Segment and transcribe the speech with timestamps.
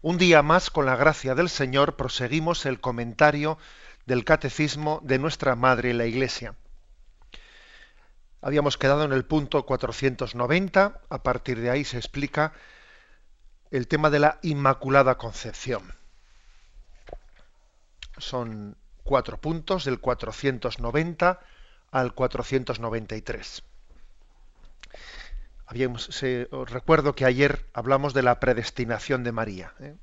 [0.00, 3.58] un día más, con la gracia del Señor, proseguimos el comentario
[4.06, 6.54] del Catecismo de nuestra Madre la Iglesia.
[8.40, 12.52] Habíamos quedado en el punto 490, a partir de ahí se explica
[13.70, 15.92] el tema de la Inmaculada Concepción.
[18.18, 21.40] Son cuatro puntos, del 490
[21.90, 23.62] al 493.
[25.70, 29.74] Os recuerdo que ayer hablamos de la predestinación de María.
[29.80, 29.96] ¿eh?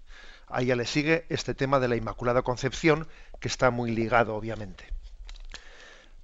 [0.47, 3.07] A ella le sigue este tema de la Inmaculada Concepción,
[3.39, 4.93] que está muy ligado, obviamente.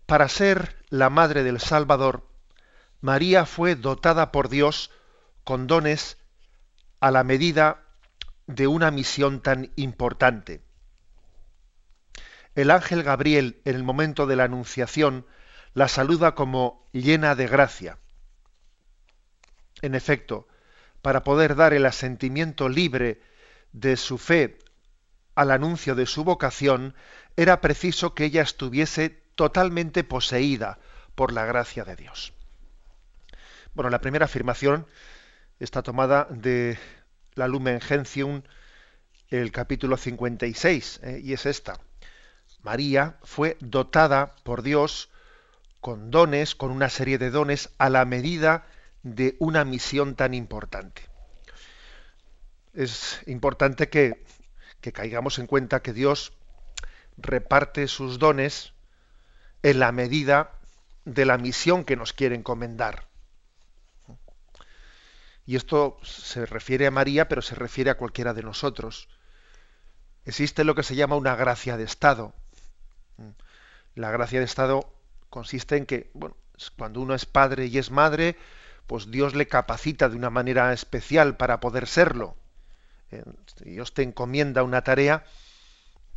[0.05, 2.27] Para ser la madre del Salvador,
[3.01, 4.91] María fue dotada por Dios
[5.43, 6.17] con dones
[6.99, 7.81] a la medida
[8.45, 10.61] de una misión tan importante.
[12.53, 15.25] El ángel Gabriel, en el momento de la Anunciación,
[15.73, 17.97] la saluda como llena de gracia
[19.81, 20.47] en efecto,
[21.01, 23.21] para poder dar el asentimiento libre
[23.71, 24.59] de su fe
[25.35, 26.93] al anuncio de su vocación,
[27.35, 30.79] era preciso que ella estuviese totalmente poseída
[31.15, 32.33] por la gracia de Dios.
[33.73, 34.85] Bueno, la primera afirmación
[35.59, 36.77] está tomada de
[37.35, 38.41] la Lumen Gentium,
[39.29, 41.79] el capítulo 56, eh, y es esta.
[42.61, 45.09] María fue dotada por Dios
[45.79, 48.65] con dones, con una serie de dones, a la medida
[49.03, 51.03] de una misión tan importante.
[52.73, 54.23] Es importante que,
[54.93, 56.33] caigamos en cuenta que Dios
[57.17, 58.73] reparte sus dones
[59.63, 60.51] en la medida
[61.05, 63.07] de la misión que nos quiere encomendar.
[65.45, 69.09] Y esto se refiere a María, pero se refiere a cualquiera de nosotros.
[70.25, 72.33] Existe lo que se llama una gracia de Estado.
[73.95, 74.93] La gracia de Estado
[75.29, 76.37] consiste en que, bueno,
[76.77, 78.37] cuando uno es padre y es madre,
[78.91, 82.35] pues Dios le capacita de una manera especial para poder serlo.
[83.09, 83.23] Eh,
[83.63, 85.23] Dios te encomienda una tarea,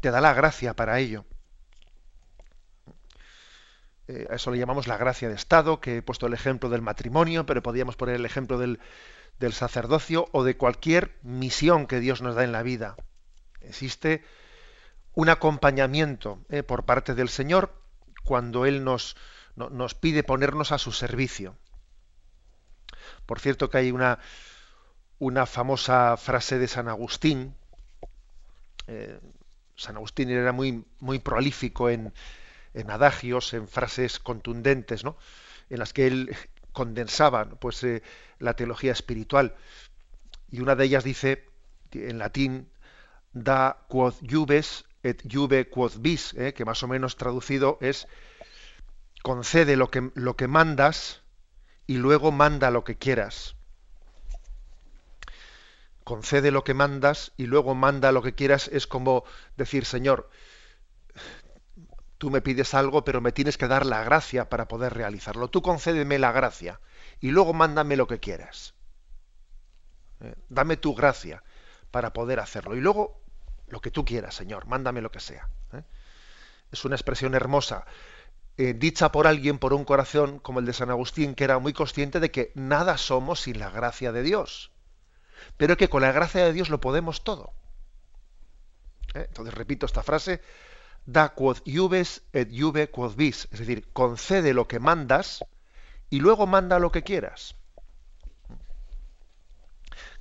[0.01, 1.25] te da la gracia para ello.
[4.09, 6.83] Eh, a eso le llamamos la gracia de Estado, que he puesto el ejemplo del
[6.83, 8.81] matrimonio, pero podríamos poner el ejemplo del,
[9.53, 12.97] sacerdocio o de cualquier misión que Dios nos da en la vida.
[13.61, 14.25] Existe
[15.13, 17.73] un acompañamiento eh, por parte del Señor
[18.25, 19.17] cuando Él nos,
[19.55, 21.57] nos pide ponernos a su servicio.
[23.27, 24.19] Por cierto que hay una,
[25.19, 27.55] una famosa frase de San Agustín.
[28.87, 29.19] Eh,
[29.77, 32.13] San Agustín era muy, muy prolífico en,
[32.75, 35.17] en, adagios, en frases contundentes, ¿no?
[35.71, 36.37] en las que él
[36.73, 38.03] condensaba pues, eh,
[38.39, 39.55] la teología espiritual.
[40.51, 41.45] Y una de ellas dice,
[41.93, 42.69] en latín,
[43.35, 48.07] da quod jubes et juve quod vis, eh, que más o menos traducido es
[49.23, 51.24] concede lo que, lo que mandas
[51.87, 53.57] y luego manda lo que quieras.
[56.05, 59.25] Concede lo que mandas y luego manda lo que quieras es como
[59.57, 60.29] decir, Señor,
[62.19, 65.49] tú me pides algo, pero me tienes que dar la gracia para poder realizarlo.
[65.49, 66.81] Tú concédeme la gracia
[67.21, 68.75] y luego mándame lo que quieras.
[70.21, 71.43] Eh, dame tu gracia
[71.91, 72.77] para poder hacerlo.
[72.77, 73.23] Y luego
[73.69, 75.49] lo que tú quieras, Señor, mándame lo que sea.
[75.73, 75.83] ¿eh?
[76.71, 77.87] Es una expresión hermosa
[78.57, 81.73] eh, dicha por alguien, por un corazón como el de San Agustín, que era muy
[81.73, 84.71] consciente de que nada somos sin la gracia de Dios,
[85.57, 87.53] pero que con la gracia de Dios lo podemos todo.
[89.15, 89.27] ¿Eh?
[89.27, 90.41] Entonces repito esta frase,
[91.05, 95.45] da quod iubes et iube quod vis, es decir, concede lo que mandas
[96.09, 97.57] y luego manda lo que quieras.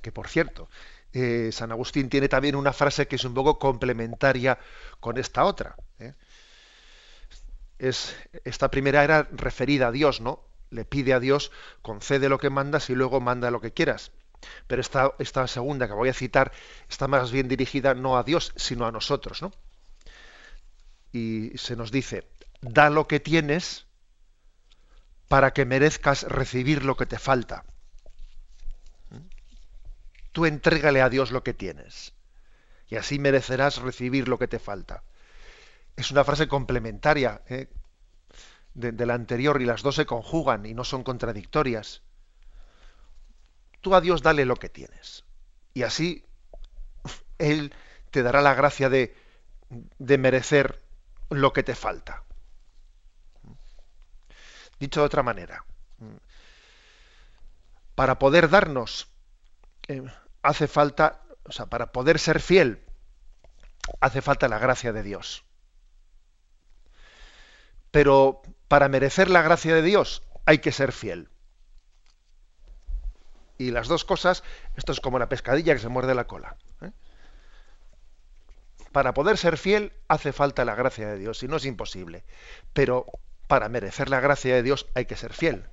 [0.02, 0.68] Que por cierto,
[1.12, 4.58] eh, San Agustín tiene también una frase que es un poco complementaria
[4.98, 5.76] con esta otra
[7.88, 10.42] es, esta primera era referida a Dios, ¿no?
[10.70, 11.52] Le pide a Dios,
[11.82, 14.10] concede lo que mandas y luego manda lo que quieras.
[14.66, 16.52] Pero esta, esta segunda que voy a citar
[16.88, 19.52] está más bien dirigida no a Dios, sino a nosotros, ¿no?
[21.12, 22.26] Y se nos dice,
[22.60, 23.86] da lo que tienes
[25.28, 27.64] para que merezcas recibir lo que te falta.
[30.32, 32.12] Tú entrégale a Dios lo que tienes
[32.88, 35.04] y así merecerás recibir lo que te falta
[35.96, 37.68] es una frase complementaria ¿eh?
[38.74, 42.02] de, la anterior y las dos se conjugan y no son contradictorias.
[43.80, 45.24] Tú a Dios dale lo que tienes
[45.72, 46.24] y así
[47.38, 47.74] Él
[48.10, 49.14] te dará la gracia de
[49.98, 50.82] de merecer
[51.30, 52.22] lo que te falta.
[54.78, 55.64] Dicho de otra manera,
[57.94, 59.08] para poder darnos
[59.88, 60.02] eh,
[60.42, 62.84] hace falta, o sea, para poder ser fiel,
[64.00, 65.43] hace falta la gracia de Dios.
[67.94, 71.28] Pero para merecer la gracia de Dios hay que ser fiel.
[73.56, 74.42] Y las dos cosas,
[74.74, 76.56] esto es como la pescadilla que se muerde la cola.
[76.82, 76.90] ¿eh?
[78.90, 82.24] Para poder ser fiel hace falta la gracia de Dios, y no es imposible.
[82.72, 83.06] Pero
[83.46, 85.64] para merecer la gracia de Dios hay que ser fiel.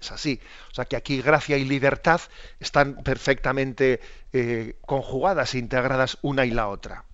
[0.00, 0.40] Es así.
[0.72, 2.20] O sea que aquí gracia y libertad
[2.58, 4.00] están perfectamente
[4.32, 7.04] eh, conjugadas, integradas una y la otra.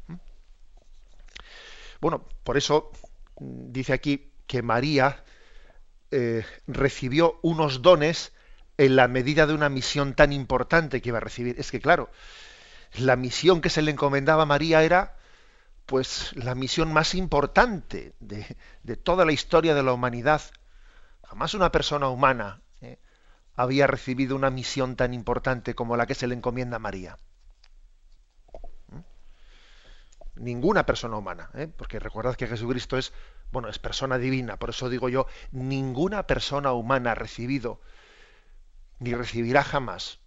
[2.01, 2.91] Bueno, por eso
[3.41, 5.25] mm, dice aquí que María
[6.11, 8.33] eh, recibió unos dones
[8.77, 11.59] en la medida de una misión tan importante que iba a recibir.
[11.59, 12.11] Es que, claro,
[12.99, 15.17] la misión que se le encomendaba a María era
[15.87, 20.41] pues la misión más importante de, toda la historia de la humanidad.
[21.23, 22.99] Jamás una persona humana eh,
[23.55, 27.19] había recibido una misión tan importante como la que se le encomienda a María.
[28.89, 29.01] ¿Mm?
[30.37, 31.69] Ninguna persona humana, ¿eh?
[31.69, 33.13] porque recordad que Jesucristo es,
[33.53, 37.81] bueno, es persona divina, por eso digo yo, ninguna persona humana ha recibido
[38.99, 40.19] ni recibirá jamás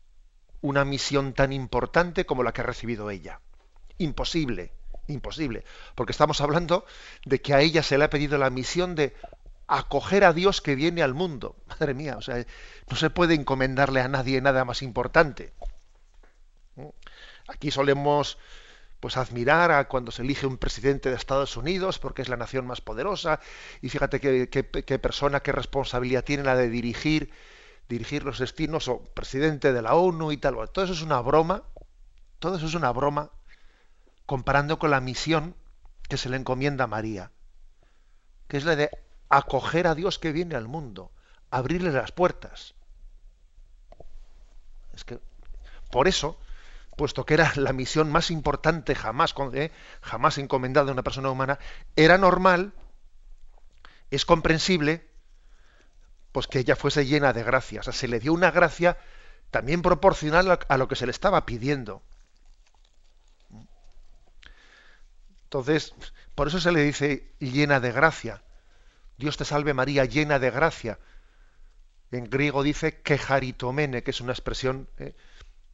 [0.62, 3.42] una misión tan importante como la que ha recibido ella.
[3.98, 4.72] Imposible,
[5.08, 5.64] imposible,
[5.96, 6.86] porque estamos hablando
[7.26, 9.16] de que a ella se le ha pedido la misión de
[9.68, 11.56] acoger a Dios que viene al mundo.
[11.68, 12.46] Madre mía, o sea,
[12.90, 15.54] no se puede encomendarle a nadie nada más importante.
[17.48, 18.38] Aquí solemos
[19.00, 22.66] pues admirar a cuando se elige un presidente de Estados Unidos porque es la nación
[22.66, 23.40] más poderosa
[23.82, 27.32] y fíjate qué, qué persona, qué responsabilidad tiene la de dirigir
[27.88, 30.56] dirigir los destinos o presidente de la ONU y tal.
[30.72, 31.64] Todo eso es una broma,
[32.40, 33.32] todo eso es una broma
[34.26, 35.56] comparando con la misión
[36.10, 37.32] que se le encomienda a María,
[38.48, 38.90] que es la de
[39.30, 41.12] acoger a Dios que viene al mundo,
[41.50, 42.76] abrirle las puertas.
[44.94, 45.20] Es que
[45.92, 46.40] por eso,
[46.98, 49.72] puesto que era la misión más importante jamás, eh,
[50.02, 51.60] jamás encomendada a una persona humana,
[51.96, 52.74] era normal,
[54.12, 55.08] es comprensible
[56.34, 57.80] pues que ella fuese llena de gracia.
[57.80, 58.98] O sea, se le dio una gracia
[59.50, 62.04] también proporcional a lo que se le estaba pidiendo.
[65.46, 65.96] Entonces,
[66.36, 68.44] por eso se le dice llena de gracia.
[69.18, 71.00] Dios te salve María, llena de gracia.
[72.12, 75.16] En griego dice quejaritomene, que es una expresión eh,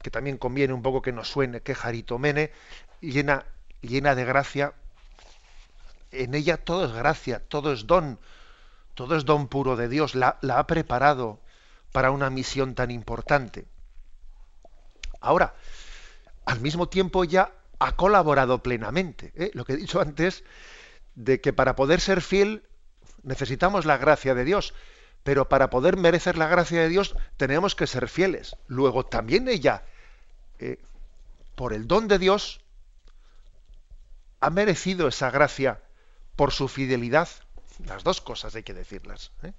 [0.03, 2.51] que también conviene un poco que nos suene, quejaritomene,
[3.01, 3.45] llena,
[3.81, 4.73] llena de gracia.
[6.11, 8.19] En ella todo es gracia, todo es don,
[8.93, 11.39] todo es don puro de Dios, la, ha preparado
[11.91, 13.65] para una misión tan importante.
[15.21, 15.55] Ahora,
[16.45, 19.31] al mismo tiempo ya ha colaborado plenamente.
[19.35, 19.51] ¿eh?
[19.53, 20.43] Lo que he dicho antes,
[21.15, 22.63] de que para poder ser fiel
[23.23, 24.73] necesitamos la gracia de Dios,
[25.23, 28.57] pero para poder merecer la gracia de Dios tenemos que ser fieles.
[28.67, 29.83] Luego también ella,
[30.63, 30.79] eh,
[31.55, 32.61] por el don de Dios,
[34.39, 35.81] ha merecido esa gracia
[36.35, 37.27] por su fidelidad.
[37.85, 39.31] Las dos cosas hay que decirlas.
[39.43, 39.53] ¿eh?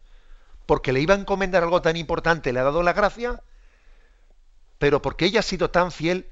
[0.67, 3.43] Porque le iba a encomendar algo tan importante, le ha dado la gracia,
[4.79, 6.27] pero porque ella ha sido tan fiel,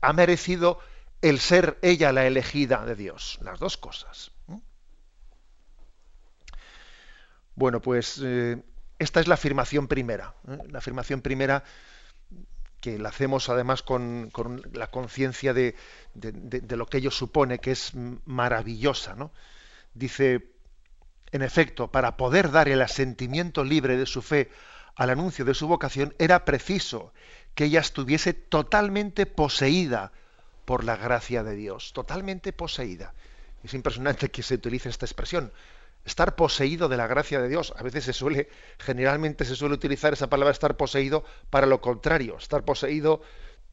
[0.00, 0.80] ha merecido
[1.22, 3.38] el ser ella la elegida de Dios.
[3.42, 4.32] Las dos cosas.
[4.48, 4.58] ¿eh?
[7.54, 8.62] Bueno, pues eh,
[8.98, 10.34] esta es la afirmación primera.
[10.68, 11.64] La afirmación primera
[12.84, 14.30] que la hacemos además con,
[14.74, 15.74] la conciencia de,
[16.12, 17.92] de, lo que ello supone, que es
[18.26, 19.32] maravillosa, ¿no?
[19.94, 20.50] dice,
[21.32, 24.50] en efecto, para poder dar el asentimiento libre de su fe
[24.96, 27.14] al anuncio de su vocación, era preciso
[27.54, 30.12] que ella estuviese totalmente poseída
[30.66, 33.14] por la gracia de Dios, totalmente poseída.
[33.62, 35.54] Es impresionante que se utilice esta expresión,
[36.04, 37.72] estar poseído de la gracia de Dios.
[37.76, 42.36] A veces se suele, generalmente se suele utilizar esa palabra estar poseído para lo contrario,
[42.38, 43.22] estar poseído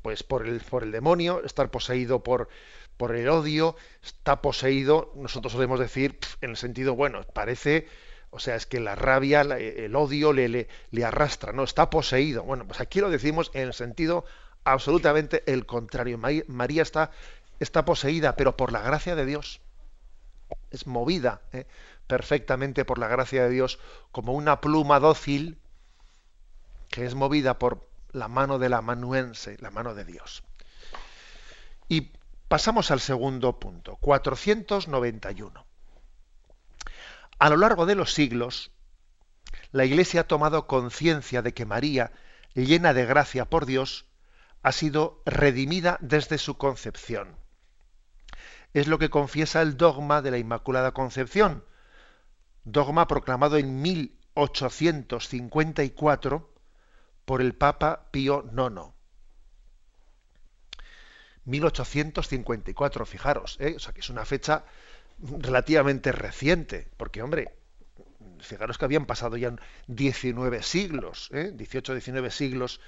[0.02, 2.50] pues por el, por el demonio, estar poseído por,
[2.98, 7.88] por el odio, está poseído, nosotros solemos decir, en el sentido, bueno, parece,
[8.32, 11.64] o sea, es que la rabia, el odio le, le, le, arrastra, ¿no?
[11.64, 12.44] Está poseído.
[12.44, 14.26] Bueno, pues aquí lo decimos en el sentido
[14.64, 16.20] absolutamente el contrario.
[16.48, 17.12] María está,
[17.60, 19.62] está poseída, pero por la gracia de Dios.
[20.70, 21.66] Es movida ¿eh?
[22.12, 23.80] Perfectamente por la gracia de Dios,
[24.12, 25.58] como una pluma dócil
[26.90, 30.44] que es movida por la mano del amanuense, la mano de Dios.
[31.88, 32.12] Y
[32.52, 35.66] Pasamos al segundo punto, 491.
[37.40, 38.72] A lo largo de los siglos,
[39.72, 42.12] la Iglesia ha tomado conciencia de que María,
[42.54, 44.06] llena de gracia por Dios,
[44.64, 47.38] ha sido redimida desde su concepción.
[48.74, 51.64] Es lo que confiesa el dogma de la Inmaculada Concepción,
[52.64, 56.54] dogma proclamado en 1854
[57.26, 58.94] por el Papa Pío IX.
[61.46, 63.74] 1854, fijaros, ¿eh?
[63.76, 64.66] o sea que es una fecha
[65.20, 67.56] relativamente reciente, porque hombre,
[68.40, 69.56] fijaros que habían pasado ya
[69.88, 71.52] 19 siglos, ¿eh?
[71.54, 72.82] 18, 19 siglos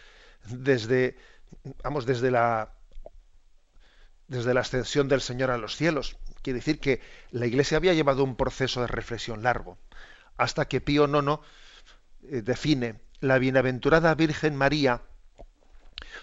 [0.46, 1.18] desde,
[1.84, 2.74] vamos, desde la
[4.28, 6.18] desde la ascensión del Señor a los cielos.
[6.44, 9.78] Quiere decir que la Iglesia había llevado un proceso de reflexión largo,
[10.38, 11.40] hasta que Pío IX
[12.24, 15.02] eh, define la bienaventurada Virgen María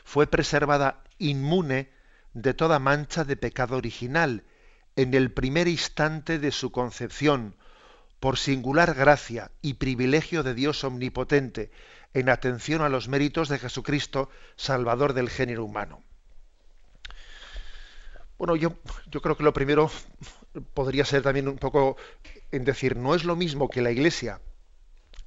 [0.04, 1.90] fue preservada inmune
[2.34, 4.44] de toda mancha de pecado original
[4.96, 7.56] en el primer instante de su concepción,
[8.20, 11.70] por singular gracia y privilegio de Dios omnipotente,
[12.12, 16.02] en atención a los méritos de Jesucristo, Salvador del género humano.
[18.40, 18.72] Bueno, yo,
[19.20, 19.90] creo que lo primero
[20.72, 21.98] podría ser también un poco
[22.50, 24.40] en decir, no es lo mismo que la Iglesia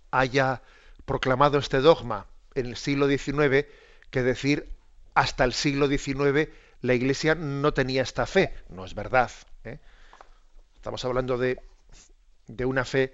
[0.10, 0.64] haya
[1.06, 3.68] proclamado este dogma en el siglo XIX
[4.10, 4.68] que decir
[5.14, 6.50] hasta el siglo XIX
[6.82, 8.52] la Iglesia no tenía esta fe.
[8.70, 9.30] No es verdad.
[9.64, 9.78] ¿eh?
[10.74, 11.62] Estamos hablando de,
[12.48, 13.14] de, una fe,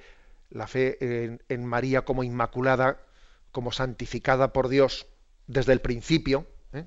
[0.50, 3.02] la fe en, María como inmaculada,
[3.52, 5.08] como santificada por Dios
[5.48, 6.86] desde el principio, ¿eh?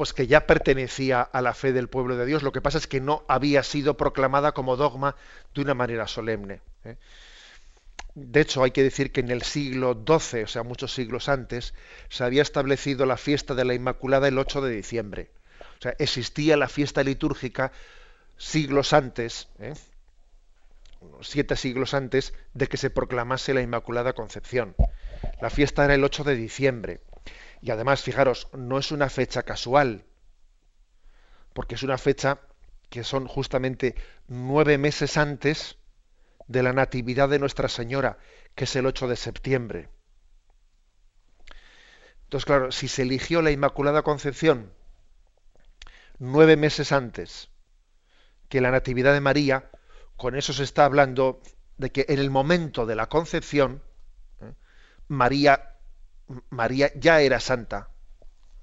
[0.00, 2.42] Pues que ya pertenecía a la fe del pueblo de Dios.
[2.42, 5.14] Lo que pasa es que no había sido proclamada como dogma
[5.54, 6.62] de una manera solemne.
[6.86, 6.96] ¿eh?
[8.14, 11.74] De hecho, hay que decir que en el siglo XII, o sea, muchos siglos antes,
[12.08, 15.28] se había establecido la fiesta de la Inmaculada el 8 de diciembre.
[15.78, 17.70] O sea, existía la fiesta litúrgica
[18.38, 19.74] siglos antes, ¿eh?
[21.20, 24.74] siete siglos antes de que se proclamase la Inmaculada Concepción.
[25.42, 27.00] La fiesta era el 8 de diciembre.
[27.60, 30.04] Y además, fijaros, no es una fecha casual,
[31.52, 32.40] porque es una fecha
[32.88, 33.94] que son justamente
[34.28, 35.76] nueve meses antes
[36.48, 38.18] de la Natividad de Nuestra Señora,
[38.54, 39.88] que es el 8 de septiembre.
[42.24, 44.72] Entonces, claro, si se eligió la Inmaculada Concepción
[46.20, 47.48] nueve meses antes
[48.48, 49.70] que la Natividad de María,
[50.16, 51.40] con eso se está hablando
[51.78, 53.82] de que en el momento de la concepción,
[54.40, 54.52] ¿eh?
[55.08, 55.69] María,
[56.50, 57.90] María ya era santa.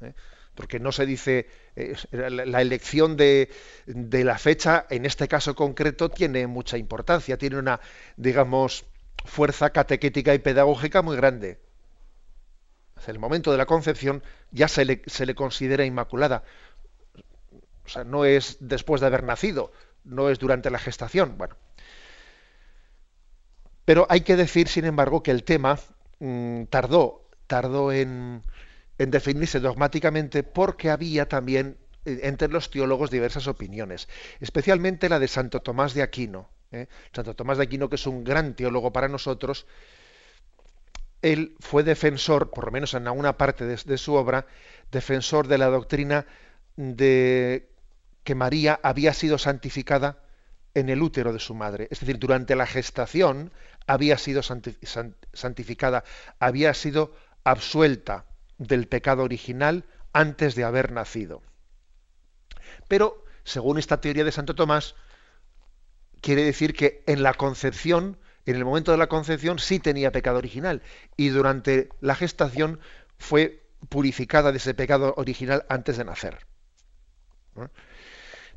[0.02, 0.14] ¿eh?
[0.56, 3.50] Porque no se dice, eh, la elección de,
[3.86, 7.80] la fecha, en este caso concreto, tiene mucha importancia, tiene una,
[8.16, 8.86] digamos,
[9.24, 11.60] fuerza catequética y pedagógica muy grande.
[13.06, 16.44] En el momento de la concepción ya se le, se le considera inmaculada.
[17.86, 19.72] O sea, no es después de haber nacido,
[20.04, 21.38] no es durante la gestación.
[21.38, 21.56] Bueno.
[23.86, 25.80] Pero hay que decir, sin embargo, que el tema
[26.20, 28.44] mm, tardó, tardó en,
[28.98, 34.08] definirse dogmáticamente porque había también eh, entre los teólogos diversas opiniones,
[34.40, 36.50] especialmente la de Santo Tomás de Aquino.
[36.72, 36.88] ¿eh?
[37.14, 39.66] Santo Tomás de Aquino, que es un gran teólogo para nosotros,
[41.22, 44.46] él fue defensor, por lo menos en alguna parte de su obra,
[44.92, 46.28] defensor de la doctrina
[46.76, 47.70] de
[48.24, 50.20] que María había sido santificada
[50.74, 51.88] en el útero de su madre.
[51.90, 53.52] Es decir, durante la gestación
[53.88, 56.04] había sido santificada,
[56.40, 57.16] había sido
[57.48, 58.26] absuelta
[58.58, 61.42] del pecado original antes de haber nacido.
[62.90, 64.96] Pero, según esta teoría de Santo Tomás,
[66.20, 70.38] quiere decir que en la concepción, en el momento de la concepción, sí tenía pecado
[70.38, 70.82] original
[71.16, 72.82] y durante la gestación
[73.18, 76.46] fue purificada de ese pecado original antes de nacer.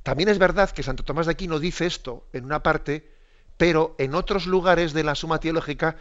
[0.03, 3.09] También es verdad que Santo Tomás de Aquino dice esto en una parte,
[3.57, 5.97] pero en otros lugares de la Suma Teológica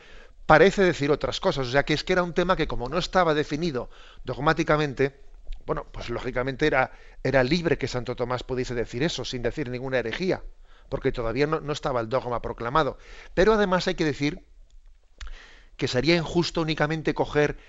[0.49, 1.67] parece decir otras cosas.
[1.67, 3.91] O sea, que es que era un tema que como no estaba definido
[4.23, 5.15] dogmáticamente,
[5.67, 6.91] bueno, pues lógicamente era,
[7.23, 10.41] era libre que Santo Tomás pudiese decir eso sin decir ninguna herejía,
[10.89, 12.97] porque todavía no, estaba el dogma proclamado.
[13.35, 14.43] Pero además hay que decir
[15.77, 17.59] que sería injusto únicamente coger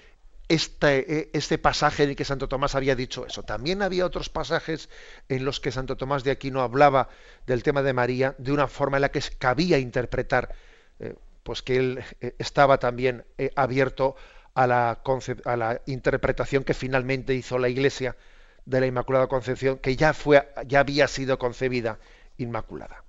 [0.49, 3.43] este, este, pasaje en el que Santo Tomás había dicho eso.
[3.43, 4.89] También había otros pasajes
[5.29, 7.11] en los que Santo Tomás de Aquino hablaba
[7.47, 10.55] del tema de María de una forma en la que cabía interpretar,
[10.99, 13.25] eh, pues que él eh, estaba también
[13.57, 14.17] abierto
[14.55, 15.01] a la,
[15.45, 18.17] a la, interpretación que finalmente hizo la Iglesia
[18.65, 21.99] de la Inmaculada Concepción, que ya, fue, ya había sido concebida
[22.39, 23.05] inmaculada.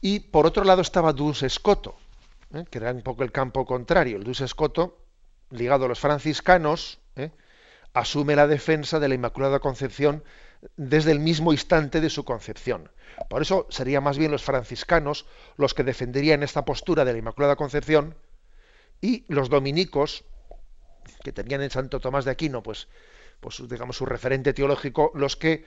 [0.00, 1.96] Y por otro lado estaba Dulce Escoto,
[2.54, 2.64] ¿eh?
[2.70, 4.16] que era un poco el campo contrario.
[4.16, 4.98] El Duce Escoto,
[5.50, 7.30] ligado a los franciscanos, ¿eh?
[7.94, 10.24] asume la defensa de la Inmaculada Concepción
[10.76, 12.90] desde el mismo instante de su concepción.
[13.28, 15.26] Por eso serían más bien los franciscanos
[15.56, 18.14] los que defenderían esta postura de la Inmaculada Concepción
[19.00, 20.24] y los dominicos
[21.24, 22.88] que tenían en Santo Tomás de Aquino, pues,
[23.40, 25.64] pues digamos su referente teológico, los que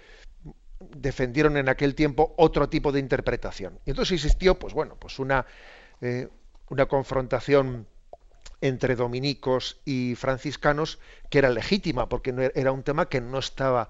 [0.80, 3.80] defendieron en aquel tiempo otro tipo de interpretación.
[3.86, 5.46] Y entonces existió, pues bueno, pues una,
[6.02, 6.30] eh,
[6.70, 7.88] una confrontación
[8.62, 11.00] entre dominicos y franciscanos
[11.30, 13.90] que era legítima, porque era un tema que no estaba,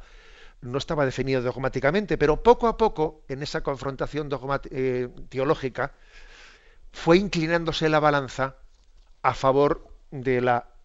[0.61, 4.29] no estaba definido dogmáticamente, pero poco a poco, en esa confrontación
[4.71, 5.93] eh, teológica,
[6.91, 8.55] fue inclinándose la balanza
[9.21, 10.75] a favor de la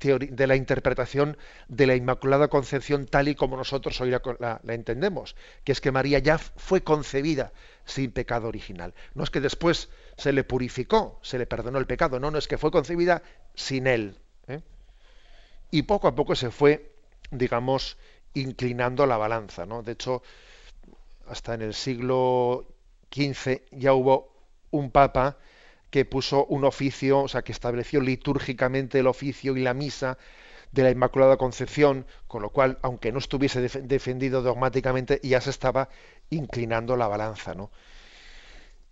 [0.00, 1.36] de la interpretación
[1.68, 6.18] de la Inmaculada Concepción tal y como nosotros hoy la, entendemos, que es que María
[6.20, 7.52] ya fue concebida
[7.84, 8.94] sin pecado original.
[9.14, 12.48] No es que después se le purificó, se le perdonó el pecado, no, no es
[12.48, 13.22] que fue concebida
[13.54, 14.18] sin él.
[14.48, 14.62] ¿eh?
[15.70, 16.92] Y poco a poco se fue,
[17.30, 17.98] digamos,
[18.34, 19.66] inclinando la balanza.
[19.66, 19.82] ¿no?
[19.82, 20.22] De hecho,
[21.26, 22.66] hasta en el siglo
[23.12, 24.32] XV ya hubo
[24.70, 25.38] un papa
[25.90, 30.18] que puso un oficio, o sea, que estableció litúrgicamente el oficio y la misa
[30.72, 35.88] de la Inmaculada Concepción, con lo cual, aunque no estuviese defendido dogmáticamente, ya se estaba
[36.30, 37.70] inclinando la balanza, ¿no?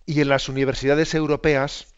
[0.05, 1.95] Y en las universidades europeas,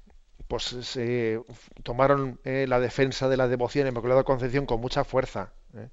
[0.49, 1.41] pues se
[1.83, 5.53] tomaron eh, la defensa de la devoción a la Inmaculada Concepción con mucha fuerza.
[5.75, 5.89] ¿eh?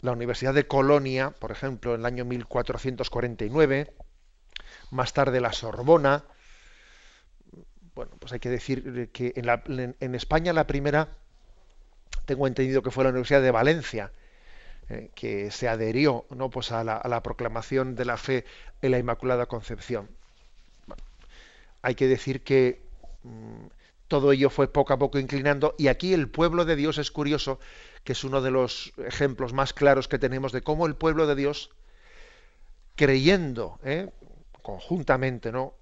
[0.00, 3.92] La Universidad de Colonia, por ejemplo, en el año 1449,
[4.90, 6.24] más tarde la Sorbona,
[7.96, 11.08] bueno, pues hay que decir que en, España la primera,
[12.26, 14.12] tengo entendido que fue la Universidad de Valencia,
[14.90, 16.50] eh, que se adherió ¿no?
[16.50, 18.44] pues a, la, proclamación de la fe
[18.82, 20.10] en la Inmaculada Concepción.
[21.80, 22.82] hay que decir que
[23.22, 23.66] mm,
[24.08, 27.58] todo ello fue poco a poco inclinando y aquí el pueblo de Dios es curioso,
[28.06, 31.34] que es uno de los ejemplos más claros que tenemos de cómo el pueblo de
[31.34, 31.70] Dios,
[32.94, 34.10] creyendo ¿eh?
[34.62, 35.74] conjuntamente, ¿no?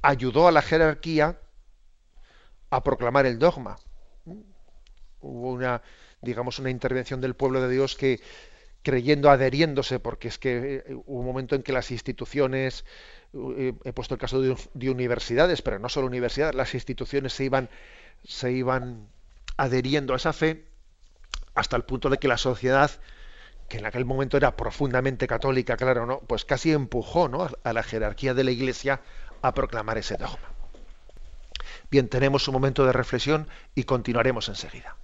[0.00, 1.38] ayudó a la jerarquía
[2.70, 3.76] a proclamar el dogma.
[5.20, 5.82] Hubo una,
[6.22, 8.20] digamos, una intervención del pueblo de Dios que,
[8.82, 12.86] creyendo, adheriéndose, porque es que eh, hubo un momento en que las instituciones,
[13.34, 17.68] eh, he puesto el caso de, universidades, pero no solo universidades, las instituciones se iban,
[18.24, 19.08] se iban
[19.58, 20.73] adheriendo a esa fe
[21.54, 22.90] hasta el punto de que la sociedad,
[23.68, 26.20] que en aquel momento era profundamente católica, claro, ¿no?
[26.20, 27.48] Pues casi empujó ¿no?
[27.62, 29.00] a la jerarquía de la Iglesia
[29.42, 30.48] a proclamar ese dogma.
[31.90, 34.96] Bien, tenemos un momento de reflexión y continuaremos enseguida.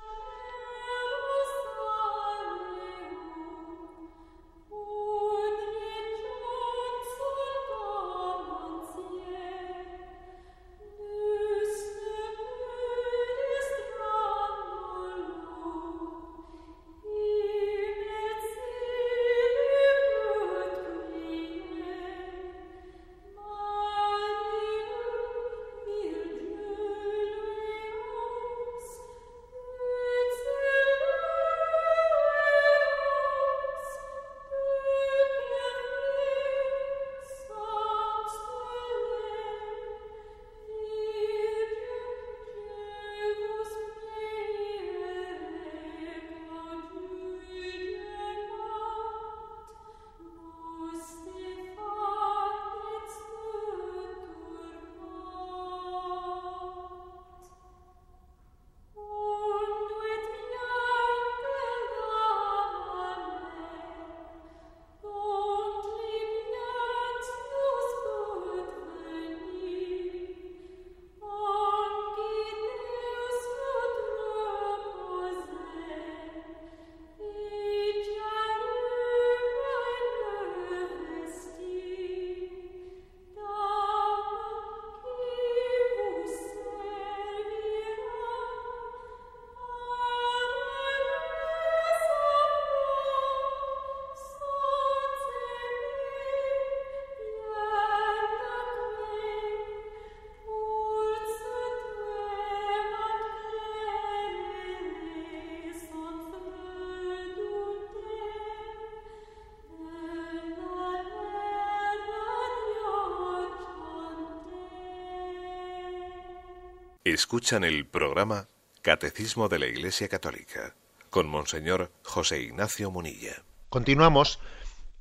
[117.20, 118.48] Escuchan el programa
[118.80, 120.74] Catecismo de la Iglesia Católica
[121.10, 123.42] con Monseñor José Ignacio Munilla.
[123.68, 124.40] Continuamos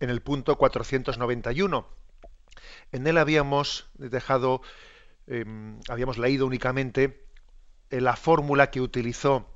[0.01, 1.87] en el punto 491.
[2.91, 4.61] En él habíamos dejado,
[5.27, 7.23] em, habíamos leído únicamente
[7.89, 9.49] la fórmula que utilizó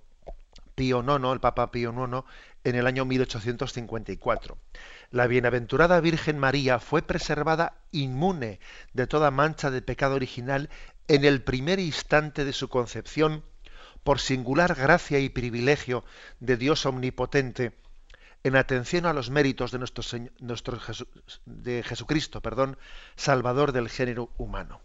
[0.73, 2.23] Pío IX, el Papa Pío IX,
[2.63, 4.57] en el año 1854.
[5.11, 8.59] La bienaventurada Virgen María fue preservada inmune
[8.93, 10.69] de toda mancha de pecado original
[11.07, 13.43] en el primer instante de su concepción
[14.03, 16.03] por singular gracia y privilegio
[16.39, 17.73] de Dios omnipotente,
[18.43, 20.03] en atención a los méritos de, nuestro,
[20.39, 22.41] nuestro Jesucristo,
[23.15, 24.81] Salvador del género humano.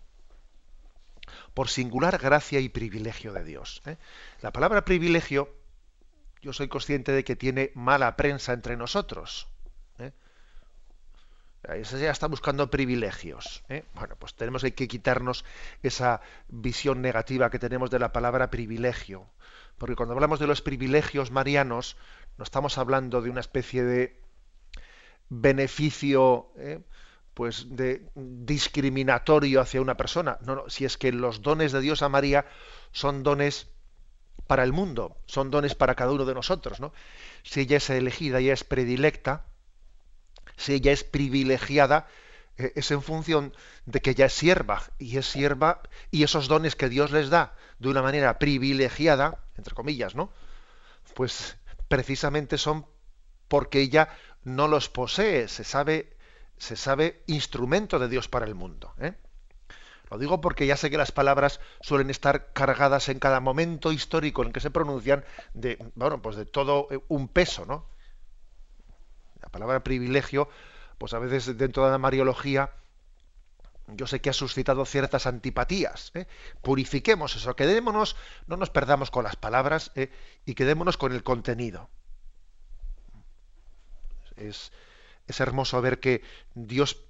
[1.55, 3.83] Por singular gracia y privilegio de Dios.
[3.87, 3.97] ¿eh?
[4.41, 5.53] La palabra privilegio,
[6.49, 9.49] yo soy consciente de que tiene mala prensa entre nosotros.
[9.99, 10.13] ¿eh?
[11.63, 13.63] ya está buscando privilegios.
[13.69, 13.85] ¿eh?
[13.95, 15.45] Bueno, pues tenemos que quitarnos
[15.83, 19.27] esa visión negativa que tenemos de la palabra privilegio.
[19.77, 21.99] Porque cuando hablamos de los privilegios marianos,
[22.39, 24.19] no estamos hablando de una especie de
[25.29, 26.81] beneficio ¿eh?
[27.35, 30.39] pues de discriminatorio hacia una persona.
[30.41, 32.47] No, no, si es que los dones de Dios a María
[32.91, 33.69] son dones
[34.49, 36.93] para el mundo, son dones para cada uno de nosotros, ¿no?
[37.45, 39.45] Si ella es elegida, ella es predilecta,
[40.57, 42.09] si ella es privilegiada,
[42.57, 43.55] eh, es en función
[43.87, 47.55] de que ella es sierva, y es sierva, y esos dones que Dios les da
[47.79, 50.33] de una manera privilegiada, entre comillas, ¿no?
[51.15, 51.57] Pues
[51.87, 52.87] precisamente son
[53.49, 54.09] porque ella
[54.45, 56.17] no los posee, se sabe,
[56.57, 58.95] se sabe instrumento de Dios para el mundo.
[58.99, 59.15] ¿eh?
[60.11, 64.43] Lo digo porque ya sé que las palabras suelen estar cargadas en cada momento histórico
[64.43, 67.87] en que se pronuncian de, bueno, pues de todo eh, un peso, ¿no?
[69.43, 70.49] La palabra privilegio,
[70.99, 72.73] pues a veces dentro de la mariología,
[73.89, 76.11] yo sé que ha suscitado ciertas antipatías.
[76.15, 76.27] ¿eh?
[76.63, 78.17] Purifiquemos eso, quedémonos,
[78.47, 80.11] no nos perdamos con las palabras ¿eh?
[80.45, 81.89] y quedémonos con el contenido.
[84.37, 84.71] Es,
[85.27, 86.23] hermoso ver que
[86.55, 87.03] Dios,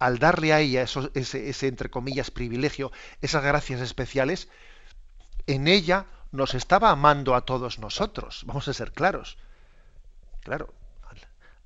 [0.00, 4.48] al darle a ella ese, entre comillas, privilegio, esas gracias especiales,
[5.46, 8.44] en ella nos estaba amando a todos nosotros.
[8.46, 9.36] Vamos a ser claros.
[10.42, 10.72] Claro,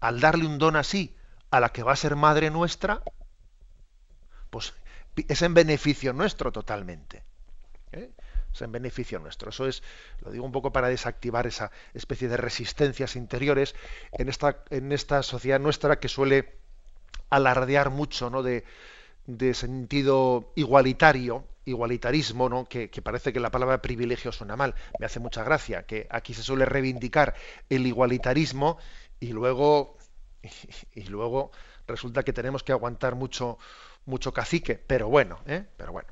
[0.01, 1.16] al darle un don así
[1.51, 3.03] a la que va a ser madre nuestra,
[4.51, 4.75] pues
[5.16, 7.23] es en beneficio nuestro totalmente.
[7.92, 8.11] ¿eh?
[8.53, 9.51] Es en beneficio nuestro.
[9.51, 9.85] Eso es,
[10.23, 13.77] lo digo un poco para desactivar esa especie de resistencias interiores
[14.11, 16.63] en esta, en esta sociedad nuestra que suele
[17.35, 18.42] alardear mucho ¿no?
[18.42, 18.64] de,
[19.55, 22.66] sentido igualitario, igualitarismo, ¿no?
[22.66, 24.75] Que, parece que la palabra privilegio suena mal.
[24.99, 27.35] Me hace mucha gracia que aquí se suele reivindicar
[27.68, 28.79] el igualitarismo
[29.20, 29.97] y luego,
[30.94, 31.51] y luego
[31.87, 33.59] resulta que tenemos que aguantar mucho,
[34.07, 35.64] mucho cacique, pero bueno, ¿eh?
[35.77, 36.09] pero bueno.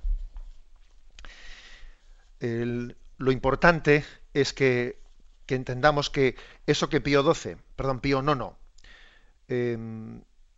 [3.19, 4.05] lo importante
[4.35, 5.01] es que,
[5.49, 6.35] entendamos que
[6.67, 8.57] eso que Pío XII, perdón, Pío IX,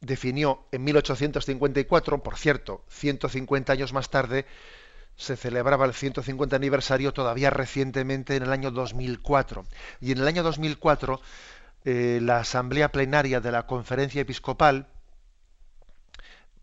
[0.04, 4.46] definió en 1854, por cierto, 150 años más tarde,
[5.16, 9.64] se celebraba el 150 aniversario todavía recientemente en el año 2004.
[10.00, 11.20] Y en el año 2004,
[11.84, 14.88] eh, la Asamblea Plenaria de la Conferencia Episcopal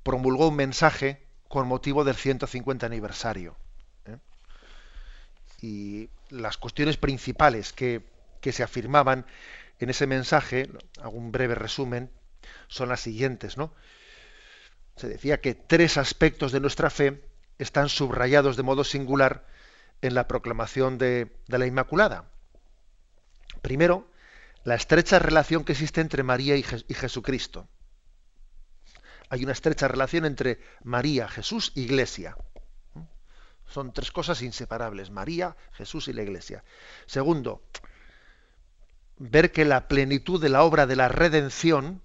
[0.03, 3.55] promulgó un mensaje con motivo del 150 aniversario.
[4.05, 4.17] ¿eh?
[5.61, 8.03] Y las cuestiones principales que,
[8.41, 9.25] se afirmaban
[9.79, 10.69] en ese mensaje,
[11.01, 12.09] hago un breve resumen,
[12.67, 13.73] son las siguientes, ¿no?
[14.95, 17.23] Se decía que tres aspectos de nuestra fe
[17.57, 19.45] están subrayados de modo singular
[20.01, 22.31] en la proclamación de, la Inmaculada.
[23.61, 24.09] Primero,
[24.63, 27.67] la estrecha relación que existe entre María y, y Jesucristo
[29.31, 32.35] hay una estrecha relación entre María, Jesús y Iglesia.
[33.65, 36.65] Son tres cosas inseparables, María, Jesús y la Iglesia.
[37.05, 37.63] Segundo,
[39.17, 42.01] ver que la plenitud de la obra de la redención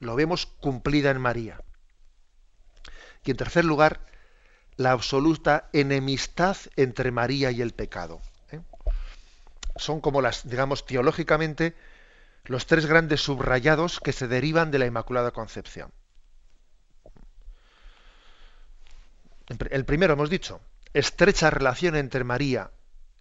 [0.00, 1.60] lo vemos cumplida en María.
[3.24, 4.00] Y en tercer lugar,
[4.76, 8.20] la absoluta enemistad entre María y el pecado.
[8.52, 8.60] ¿eh?
[9.76, 11.74] Son como las, digamos, teológicamente,
[12.44, 15.90] los tres grandes subrayados que se derivan de la Inmaculada Concepción.
[19.70, 20.60] El primero hemos dicho,
[20.92, 22.70] estrecha relación entre María,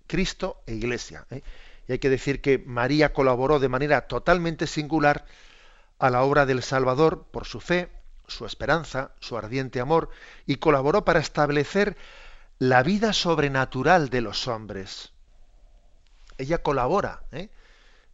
[0.07, 1.25] Cristo e Iglesia.
[1.29, 1.41] ¿eh?
[1.87, 5.25] Y hay que decir que María colaboró de manera totalmente singular
[5.99, 7.89] a la obra del Salvador por su fe,
[8.27, 10.09] su esperanza, su ardiente amor,
[10.45, 11.95] y colaboró para establecer
[12.59, 15.11] la vida sobrenatural de los hombres.
[16.37, 17.49] Ella colabora ¿eh?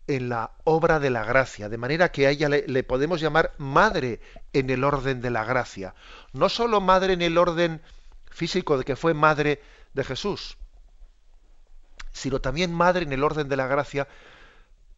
[0.07, 4.19] en la obra de la gracia, de manera que a ella le, podemos llamar madre
[4.53, 5.95] en el orden de la gracia.
[6.33, 7.81] No solo madre en el orden
[8.29, 9.61] físico de que fue madre
[9.93, 10.57] de Jesús,
[12.11, 14.07] sino también madre en el orden de la gracia,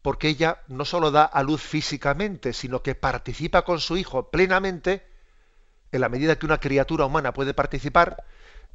[0.04, 5.02] porque ella no solo da a luz físicamente, sino que participa con su hijo plenamente,
[5.92, 8.22] en la medida que una criatura humana puede participar,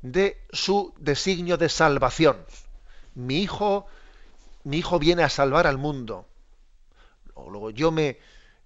[0.02, 2.44] de su designio de salvación.
[3.14, 3.86] Mi hijo,
[4.64, 6.28] mi hijo viene a salvar al mundo.
[7.36, 8.18] Luego yo me,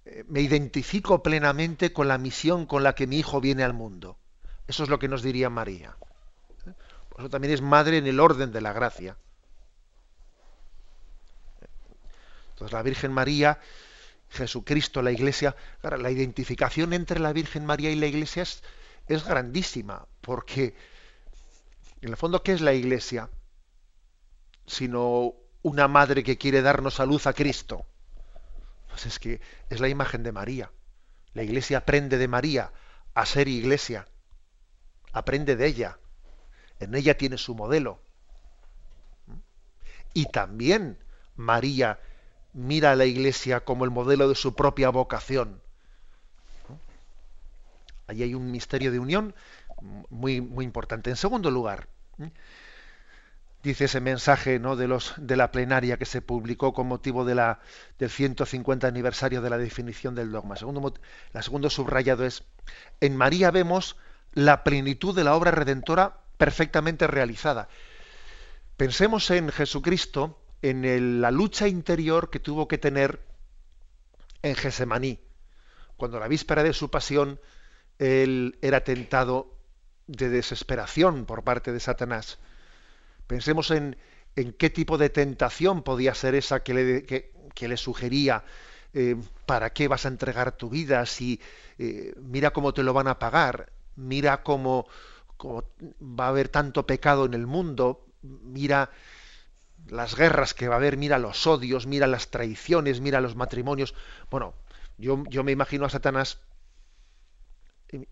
[0.06, 4.16] eh, me identifico plenamente con la misión con la que mi hijo viene al mundo.
[4.68, 5.98] Eso es lo que nos diría María.
[7.10, 9.18] Por eso también es madre en el orden de la gracia.
[12.54, 13.58] Entonces la Virgen María,
[14.30, 20.76] Jesucristo, la Iglesia, la identificación entre la Virgen María y la Iglesia es, grandísima, porque
[22.00, 23.28] en el fondo, ¿qué es la Iglesia?
[24.66, 27.86] Sino una madre que quiere darnos a luz a Cristo.
[28.88, 30.70] Pues es que es la imagen de María.
[31.32, 32.72] La Iglesia aprende de María
[33.14, 34.06] a ser Iglesia.
[35.12, 35.98] Aprende de ella.
[36.78, 38.00] En ella tiene su modelo.
[40.12, 40.98] Y también
[41.34, 41.98] María
[42.54, 45.60] mira a la Iglesia como el modelo de su propia vocación.
[48.06, 49.34] Allí hay un misterio de unión
[50.10, 51.10] muy, muy importante.
[51.10, 51.88] En segundo lugar,
[53.62, 54.76] dice ese mensaje ¿no?
[54.76, 57.60] de, los, de la plenaria que se publicó con motivo de la,
[57.98, 60.56] del 150 aniversario de la definición del dogma.
[60.56, 60.94] Segundo,
[61.32, 62.44] la segundo subrayado es,
[63.00, 63.96] en María vemos
[64.32, 67.68] la plenitud de la obra redentora perfectamente realizada.
[68.76, 73.20] Pensemos en Jesucristo, en la lucha interior que tuvo que tener
[74.40, 75.20] en Gesemaní,
[75.98, 77.38] cuando la víspera de su pasión
[77.98, 79.54] él era tentado
[80.06, 82.38] de desesperación por parte de Satanás.
[83.26, 83.98] Pensemos en,
[84.36, 88.44] en qué tipo de tentación podía ser esa que le, sugería
[88.94, 91.42] eh, para qué vas a entregar tu vida si
[91.78, 94.86] eh, mira cómo te lo van a pagar, mira cómo,
[95.44, 98.90] va a haber tanto pecado en el mundo, mira
[99.88, 103.94] las guerras que va a haber, mira los odios, mira las traiciones, mira los matrimonios.
[104.30, 104.54] Bueno,
[104.98, 106.38] yo, yo me imagino a Satanás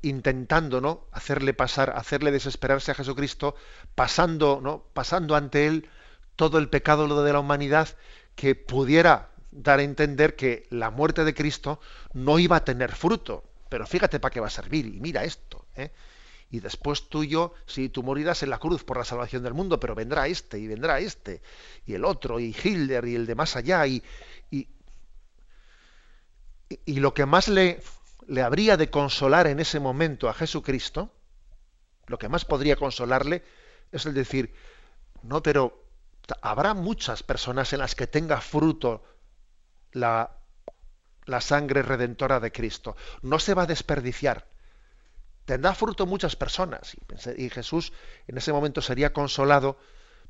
[0.02, 1.06] intentando ¿no?
[1.12, 3.56] hacerle pasar, hacerle desesperarse a Jesucristo,
[3.94, 4.84] pasando, ¿no?
[4.92, 5.88] pasando ante él
[6.36, 7.88] todo el pecado de la humanidad
[8.34, 11.80] que pudiera dar a entender que la muerte de Cristo
[12.12, 13.44] no iba a tener fruto.
[13.68, 15.66] Pero fíjate para qué va a servir, y mira esto.
[15.76, 15.90] ¿eh?
[16.52, 19.94] Y después tuyo, si tú morirás en la cruz por la salvación del mundo, pero
[19.94, 21.42] vendrá este, y vendrá este,
[21.86, 24.02] y el otro, y Hilder, y el de más allá, y,
[24.50, 24.68] y,
[26.68, 27.82] y lo que más le,
[28.28, 31.10] le habría de consolar en ese momento a Jesucristo,
[32.06, 33.42] lo que más podría consolarle
[33.90, 34.54] es el decir,
[35.22, 35.86] no, pero
[36.42, 39.02] habrá muchas personas en las que tenga fruto
[39.92, 40.36] la,
[41.24, 42.94] la sangre redentora de Cristo.
[43.22, 44.51] No se va a desperdiciar.
[45.44, 46.96] Tendrá fruto muchas personas.
[47.36, 47.92] Y, Jesús
[48.26, 49.78] en ese momento sería consolado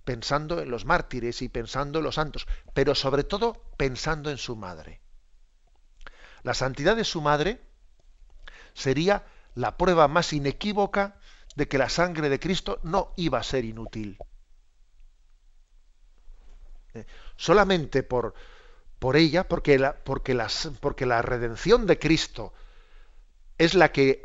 [0.05, 4.57] pensando en los mártires y pensando en los santos, pero sobre todo pensando en su
[4.57, 5.01] madre.
[6.43, 7.61] La santidad de su madre
[8.75, 11.21] sería la prueba más inequívoca
[11.55, 14.19] de que la sangre de Cristo no iba a ser inútil.
[16.95, 18.35] Eh, solamente por,
[18.99, 22.53] por ella, porque la, porque, las, porque la redención de Cristo
[23.59, 24.23] es la que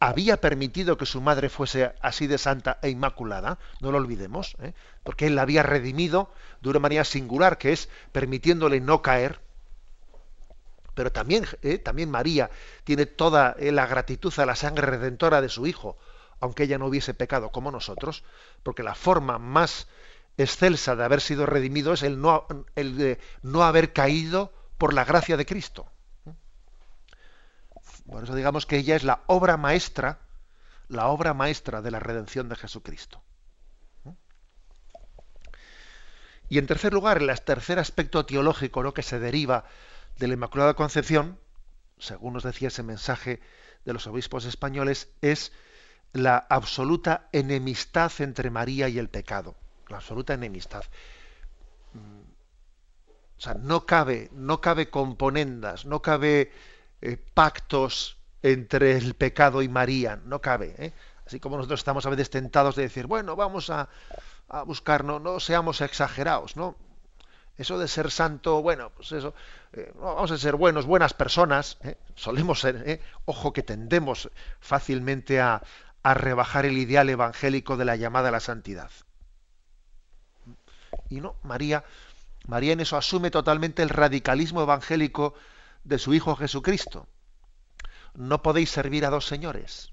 [0.00, 4.74] había permitido que su madre fuese así de santa e inmaculada, no lo olvidemos, ¿eh?
[5.02, 9.40] porque él la había redimido de una manera singular, que es permitiéndole no caer,
[10.94, 12.50] pero también, eh, también María
[12.84, 15.96] tiene toda eh, la gratitud a la sangre redentora de su Hijo,
[16.40, 18.24] aunque ella no hubiese pecado como nosotros,
[18.62, 19.88] porque la forma más
[20.36, 25.04] excelsa de haber sido redimido es el no, el de no haber caído por la
[25.04, 25.86] gracia de Cristo.
[28.10, 30.18] Por eso digamos que ella es la obra maestra,
[30.88, 33.22] la obra maestra de la redención de Jesucristo.
[36.48, 38.94] Y en tercer lugar, el tercer aspecto teológico ¿no?
[38.94, 39.64] que se deriva
[40.16, 41.38] de la Inmaculada Concepción,
[41.98, 43.40] según nos decía ese mensaje
[43.84, 45.52] de los obispos españoles, es
[46.14, 49.56] la absoluta enemistad entre María y el pecado.
[49.88, 50.84] La absoluta enemistad.
[51.92, 52.20] Mm,
[53.36, 56.50] o sea, no cabe, no cabe componendas, no cabe
[57.00, 60.74] eh, pactos entre el pecado y María, no cabe.
[60.78, 60.92] ¿eh?
[61.26, 63.88] Así como nosotros estamos a veces tentados de decir, bueno, vamos a,
[64.48, 66.76] a buscar, no, seamos exagerados, ¿no?
[67.58, 69.34] Eso de ser santo, bueno, pues eso,
[69.72, 71.96] eh, vamos a ser buenos, buenas personas, ¿eh?
[72.14, 73.00] solemos ser, ¿eh?
[73.24, 74.30] ojo que tendemos
[74.60, 75.62] fácilmente a,
[76.04, 78.90] rebajar el ideal evangélico de la llamada a la santidad.
[81.10, 81.84] Y no, María,
[82.46, 85.34] María en eso asume totalmente el radicalismo evangélico
[85.88, 87.08] de su Hijo Jesucristo.
[88.14, 89.92] No podéis servir a dos señores.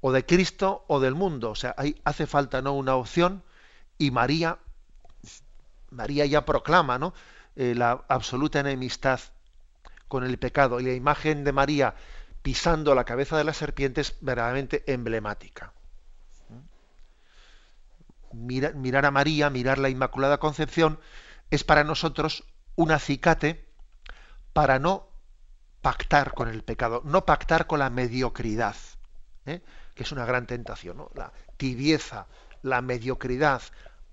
[0.00, 1.50] O de Cristo o del mundo.
[1.50, 3.42] O sea, ahí hace falta no una opción
[3.96, 4.58] y María
[5.90, 7.14] María ya proclama ¿no?
[7.56, 9.20] Eh, la absoluta enemistad
[10.08, 11.94] con el pecado y la imagen de María
[12.42, 15.72] pisando la cabeza de la serpiente es verdaderamente emblemática.
[18.32, 20.98] mirar a María, mirar la Inmaculada Concepción,
[21.50, 22.44] es para nosotros
[22.76, 23.64] un acicate
[24.52, 25.08] para no
[25.82, 28.76] pactar con el pecado, no pactar con la mediocridad,
[29.46, 29.60] ¿eh?
[29.94, 31.10] que es una gran tentación, ¿no?
[31.14, 32.26] la tibieza,
[32.62, 33.62] la mediocridad,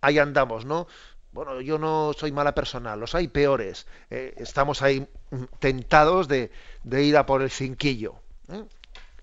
[0.02, 0.88] ahí andamos, ¿no?
[1.32, 3.88] bueno, yo no soy mala persona, los hay peores.
[4.10, 6.52] Eh, estamos ahí mm, tentados de,
[6.84, 8.15] ir a por el cinquillo.
[8.50, 8.65] ¿eh?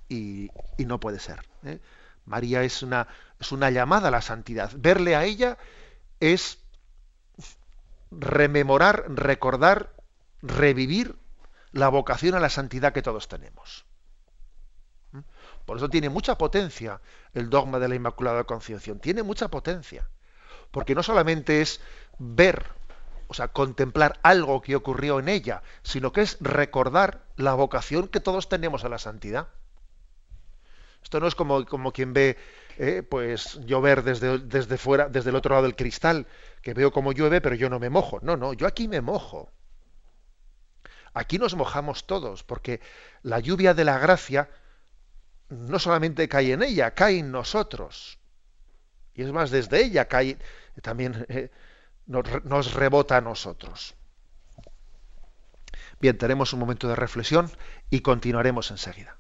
[0.09, 0.51] Y,
[0.87, 1.41] no puede ser.
[1.65, 1.81] ¿eh?
[2.25, 4.73] María es una, es una llamada a la santidad.
[4.77, 5.59] Verle a ella
[6.21, 6.59] es
[8.11, 9.93] rememorar, recordar,
[10.43, 11.17] revivir
[11.73, 13.85] la vocación a la santidad que todos tenemos.
[15.65, 17.01] Por eso tiene mucha potencia
[17.35, 19.01] el dogma de la Inmaculada Concepción.
[19.01, 20.09] Tiene mucha potencia.
[20.71, 21.81] Porque no solamente es
[22.19, 22.65] ver,
[23.27, 28.21] o sea, contemplar algo que ocurrió en ella, sino que es recordar la vocación que
[28.21, 29.49] todos tenemos a la santidad.
[31.03, 32.37] Esto no es como, como quien ve
[32.79, 36.27] eh, pues llover desde, desde fuera, desde el otro lado del cristal,
[36.69, 38.19] que veo como llueve, pero yo no me mojo.
[38.21, 39.51] No, no, yo aquí me mojo.
[41.15, 42.83] Aquí nos mojamos todos, porque
[43.23, 44.51] la lluvia de la gracia
[45.49, 48.19] no solamente cae en ella, cae en nosotros.
[49.15, 50.37] Y es más, desde ella cae,
[50.83, 51.51] también eh,
[52.05, 53.95] nos, rebota a nosotros.
[56.03, 57.51] Bien, tenemos un momento de reflexión
[57.89, 59.17] y continuaremos enseguida.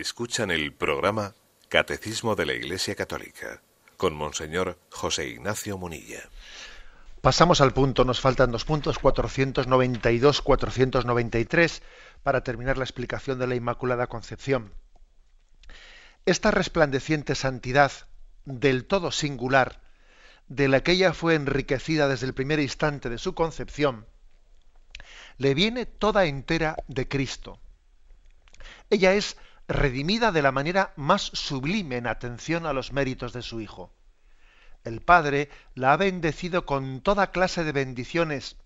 [0.00, 1.34] Escuchan el programa
[1.68, 3.62] Catecismo de la Iglesia Católica
[3.96, 6.28] con Monseñor José Ignacio Munilla.
[7.20, 11.80] Pasamos al punto, nos faltan dos puntos, 492-493,
[12.24, 14.72] para terminar la explicación de la Inmaculada Concepción.
[16.26, 17.92] Esta resplandeciente santidad,
[18.46, 19.80] del todo singular,
[20.48, 24.06] de la que ella fue enriquecida desde el primer instante de su concepción,
[25.38, 27.60] le viene toda entera de Cristo.
[28.90, 29.36] Ella es
[29.68, 33.92] redimida de la manera más sublime en atención a los méritos de su Hijo.
[34.84, 38.56] El Padre la ha bendecido con toda clase de bendiciones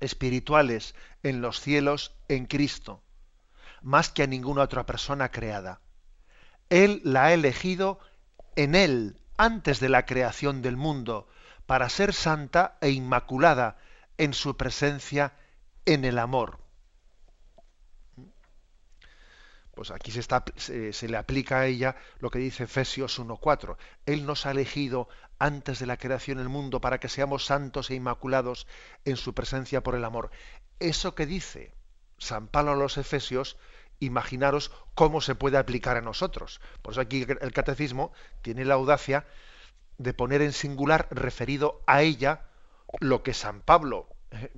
[0.00, 3.02] espirituales en los cielos en Cristo,
[3.82, 5.80] más que a ninguna otra persona creada.
[6.70, 8.00] Él la ha elegido
[8.56, 11.28] en Él antes de la creación del mundo,
[11.66, 13.76] para ser santa e inmaculada
[14.18, 15.34] en su presencia
[15.84, 16.58] en el amor.
[19.74, 23.76] Pues aquí se, le aplica a ella lo que dice Efesios 1.4.
[24.06, 25.08] Él nos ha elegido
[25.38, 28.66] antes de la creación del mundo para que seamos santos e inmaculados
[29.04, 30.30] en su presencia por el amor.
[30.78, 31.74] Eso que dice
[32.18, 33.56] San Pablo a los Efesios,
[33.98, 36.60] imaginaros cómo se puede aplicar a nosotros.
[36.82, 38.12] Por eso aquí el catecismo
[38.42, 39.26] tiene la audacia
[39.98, 42.46] de poner en singular referido a ella
[43.00, 44.50] lo que San Pablo eh,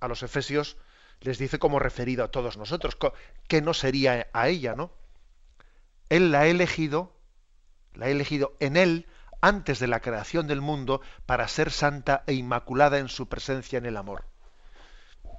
[0.00, 0.76] a los Efesios
[1.22, 2.96] les dice como referido a todos nosotros,
[3.48, 4.92] que no sería a ella, ¿no?
[6.08, 7.12] Él la ha elegido,
[7.94, 9.06] la ha elegido en él
[9.40, 13.86] antes de la creación del mundo para ser santa e inmaculada en su presencia en
[13.86, 14.24] el amor.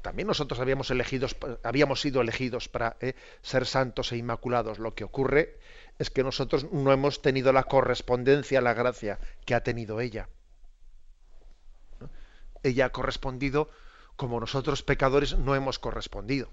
[0.01, 4.77] También nosotros habíamos, elegidos, habíamos sido elegidos para eh, ser santos e inmaculados.
[4.77, 5.57] Lo que ocurre
[5.97, 10.27] es que nosotros no hemos tenido la correspondencia a la gracia que ha tenido ella.
[12.63, 13.69] Ella ha correspondido
[14.15, 16.49] como nosotros pecadores no hemos correspondido.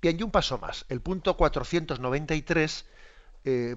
[0.00, 0.84] Bien, y un paso más.
[0.88, 2.86] El punto 493
[3.44, 3.76] eh,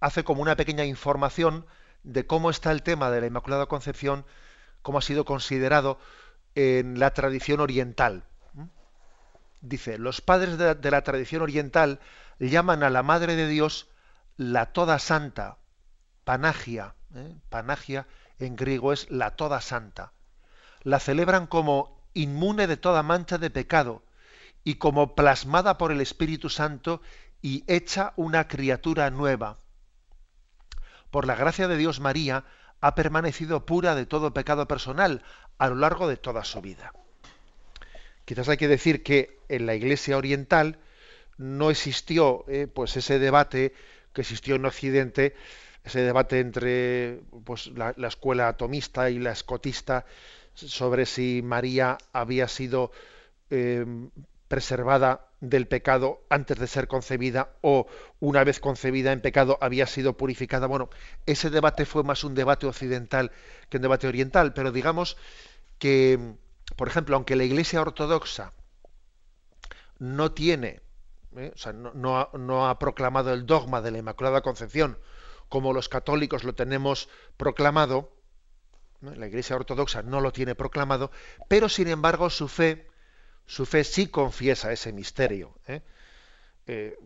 [0.00, 1.66] hace como una pequeña información
[2.02, 4.26] de cómo está el tema de la Inmaculada Concepción,
[4.82, 5.98] cómo ha sido considerado
[6.54, 8.24] en la tradición oriental.
[9.60, 12.00] Dice, los padres de la, tradición oriental
[12.40, 13.88] llaman a la Madre de Dios
[14.36, 15.58] la Toda Santa,
[16.24, 16.96] Panagia.
[17.14, 17.36] ¿eh?
[17.48, 18.08] Panagia
[18.40, 20.12] en griego es la Toda Santa.
[20.82, 24.02] La celebran como inmune de toda mancha de pecado
[24.64, 27.00] y como plasmada por el Espíritu Santo
[27.40, 29.58] y hecha una criatura nueva.
[31.10, 32.44] Por la gracia de Dios María
[32.80, 35.22] ha permanecido pura de todo pecado personal
[35.58, 36.92] a lo largo de toda su vida.
[38.24, 40.78] Quizás hay que decir que en la Iglesia Oriental
[41.38, 43.74] no existió eh, pues ese debate
[44.12, 45.34] que existió en Occidente,
[45.84, 50.04] ese debate entre pues, la, escuela atomista y la escotista
[50.54, 52.90] sobre si María había sido
[53.50, 53.84] eh,
[54.48, 57.86] preservada del pecado antes de ser concebida o
[58.20, 60.66] una vez concebida en pecado había sido purificada.
[60.66, 60.90] Bueno,
[61.26, 63.32] ese debate fue más un debate occidental
[63.68, 65.16] que un debate oriental, pero digamos
[65.78, 66.36] que,
[66.76, 68.52] por ejemplo, aunque la Iglesia ortodoxa
[69.98, 70.80] no tiene,
[71.36, 71.52] ¿eh?
[71.54, 74.98] o sea, no, ha, proclamado el dogma de la Inmaculada Concepción
[75.48, 78.12] como los católicos lo tenemos proclamado,
[79.02, 81.10] la Iglesia ortodoxa no lo tiene proclamado,
[81.48, 82.86] pero sin embargo su fe
[83.46, 85.54] su fe sí confiesa ese misterio.
[85.66, 85.82] ¿eh?
[86.66, 86.98] Eh,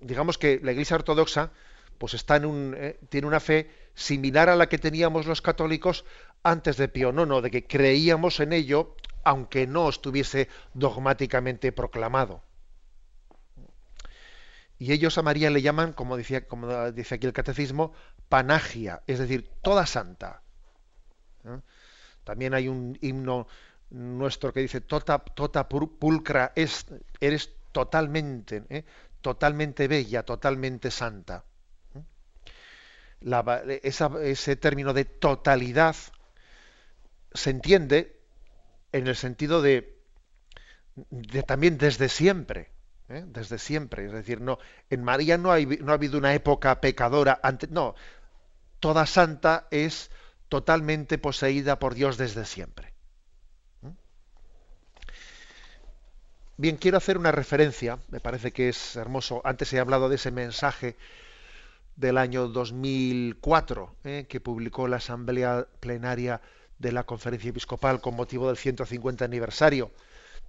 [0.00, 1.52] digamos que la Iglesia Ortodoxa
[1.98, 6.04] pues está en un, eh, tiene una fe similar a la que teníamos los católicos
[6.42, 12.42] antes de Pío IX, de que creíamos en ello aunque no estuviese dogmáticamente proclamado.
[14.78, 17.92] Y ellos a María le llaman, como, decía, como dice aquí el catecismo,
[18.30, 20.42] panagia, es decir, toda santa.
[22.24, 23.46] También hay un himno
[23.90, 26.86] nuestro que dice tota, tota pulcra es,
[27.20, 28.84] eres totalmente, ¿eh?
[29.20, 31.44] totalmente bella, totalmente santa.
[33.82, 35.96] ese término de totalidad
[37.32, 38.20] se entiende
[38.92, 39.98] en el sentido de,
[41.46, 42.70] también desde siempre,
[43.08, 43.24] ¿eh?
[43.26, 44.06] desde siempre.
[44.06, 47.94] Es decir, no, en María no, no ha habido una época pecadora antes, no,
[48.80, 50.10] toda santa es
[50.50, 52.92] totalmente poseída por Dios desde siempre.
[56.58, 59.40] Bien, quiero hacer una referencia, me parece que es hermoso.
[59.44, 60.96] Antes he hablado de ese mensaje
[61.96, 66.42] del año 2004 eh, que publicó la Asamblea Plenaria
[66.78, 69.90] de la Conferencia Episcopal con motivo del 150 aniversario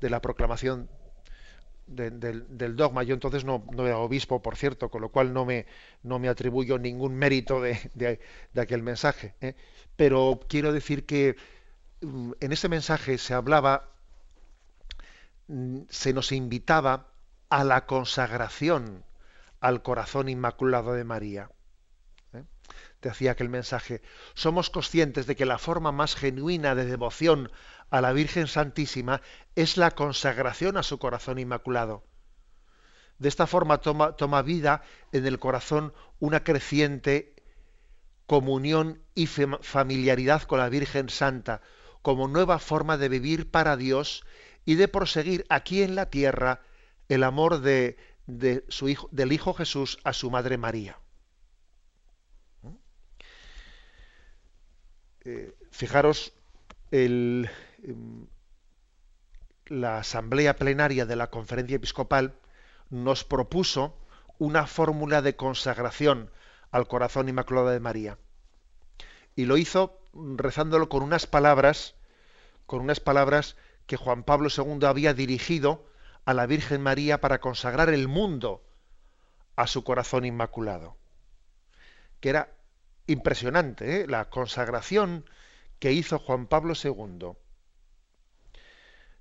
[0.02, 0.90] de la proclamación
[1.92, 3.04] del dogma.
[3.04, 5.66] Yo entonces no, era obispo, por cierto, con lo cual no me,
[6.04, 8.20] no me atribuyo ningún mérito de,
[8.56, 9.36] aquel mensaje.
[9.42, 9.56] Eh.
[9.96, 11.36] Pero quiero decir que
[12.02, 13.92] mm, en ese mensaje se hablaba
[15.52, 17.08] Mm, se nos invitaba
[17.50, 19.04] a la consagración
[19.60, 21.50] al corazón inmaculado de María.
[23.02, 24.02] Decía aquel mensaje,
[24.36, 27.52] somos conscientes de que la forma más genuina de devoción
[27.90, 29.22] a la Virgen Santísima
[29.56, 32.04] es la consagración a su corazón inmaculado.
[33.18, 37.36] De esta forma toma, toma vida en el corazón una creciente
[38.28, 41.62] comunión y familiaridad con la Virgen Santa,
[42.02, 44.24] como nueva forma de vivir para Dios
[44.64, 46.62] y de proseguir aquí en la tierra
[47.10, 47.98] el amor de,
[48.70, 51.01] su hijo, del Hijo Jesús a su Madre María.
[55.24, 56.34] Eh, fijaros,
[56.92, 57.46] em,
[59.68, 62.34] la Asamblea Plenaria de la Conferencia Episcopal
[62.90, 63.98] nos propuso
[64.40, 66.32] una fórmula de consagración
[66.72, 68.18] al corazón inmaculado de María.
[69.36, 71.96] Y lo hizo rezándolo con unas palabras,
[72.66, 73.56] con unas palabras
[73.86, 75.86] que Juan Pablo II había dirigido
[76.26, 78.64] a la Virgen María para consagrar el mundo
[79.56, 80.98] a su corazón inmaculado.
[82.20, 82.50] Que era
[83.08, 84.08] impresionante ¿eh?
[84.08, 85.26] la consagración
[85.80, 87.34] que hizo Juan Pablo II.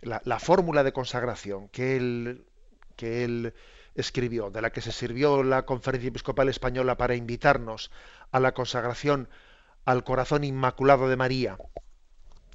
[0.03, 2.47] La, fórmula de consagración que él,
[2.97, 3.55] que él
[3.95, 7.91] escribió, de la que se sirvió la Conferencia Episcopal Española para invitarnos
[8.31, 9.29] a la consagración
[9.85, 11.59] al corazón inmaculado de María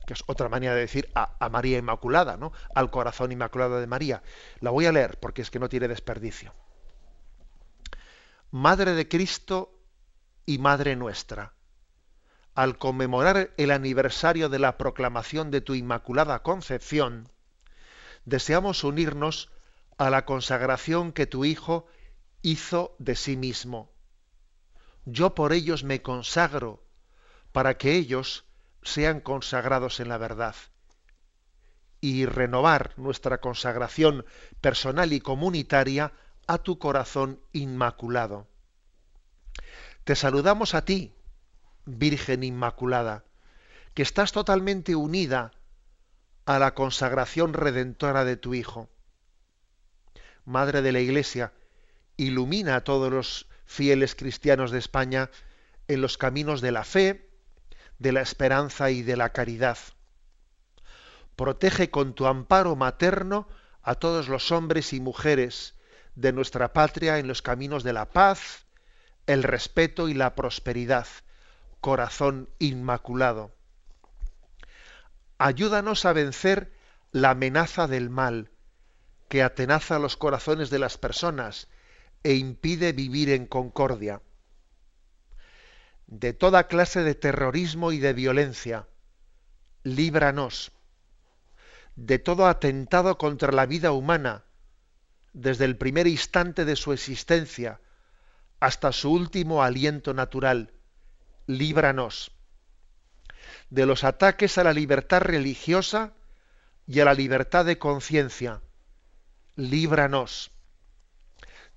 [0.05, 2.53] que es otra manera de decir a, María Inmaculada, ¿no?
[2.73, 4.21] Al corazón inmaculado de María.
[4.59, 6.53] La voy a leer porque es que no tiene desperdicio.
[8.51, 9.74] Madre de Cristo
[10.45, 11.53] y Madre nuestra,
[12.53, 17.29] al conmemorar el aniversario de la proclamación de tu Inmaculada Concepción,
[18.25, 19.51] deseamos unirnos
[19.97, 21.87] a la consagración que tu Hijo
[22.41, 23.91] hizo de sí mismo.
[25.05, 26.83] Yo por ellos me consagro,
[27.51, 28.45] para que ellos,
[28.81, 30.55] sean consagrados en la verdad
[32.01, 34.25] y renovar nuestra consagración
[34.61, 36.13] personal y comunitaria
[36.45, 38.47] a tu corazón inmaculado.
[40.05, 41.15] Te saludamos a ti,
[41.85, 43.25] Virgen Inmaculada,
[43.95, 45.51] que estás totalmente unida
[46.45, 48.87] a la consagración redentora de tu Hijo.
[50.45, 51.53] Madre de la Iglesia,
[52.17, 55.31] ilumina a todos los fieles cristianos de España
[55.87, 57.27] en los caminos de la fe,
[57.97, 59.79] de la esperanza y de la caridad.
[61.35, 63.47] Protege con tu amparo materno
[63.81, 65.73] a todos los hombres y mujeres
[66.13, 68.64] de nuestra patria en los caminos de la paz,
[69.27, 71.07] el respeto y la prosperidad.
[71.81, 73.55] Corazón inmaculado.
[75.37, 76.71] Ayúdanos a vencer
[77.11, 78.51] la amenaza del mal,
[79.27, 81.67] que atenaza los corazones de las personas
[82.23, 84.21] e impide vivir en concordia.
[86.07, 88.87] De toda clase de terrorismo y de violencia,
[89.83, 90.71] líbranos.
[91.95, 94.43] De todo atentado contra la vida humana,
[95.33, 97.79] desde el primer instante de su existencia
[98.65, 100.73] hasta su último aliento natural,
[101.45, 102.31] líbranos.
[103.69, 106.13] De los ataques a la libertad religiosa
[106.87, 108.63] y a la libertad de conciencia,
[109.55, 110.49] líbranos.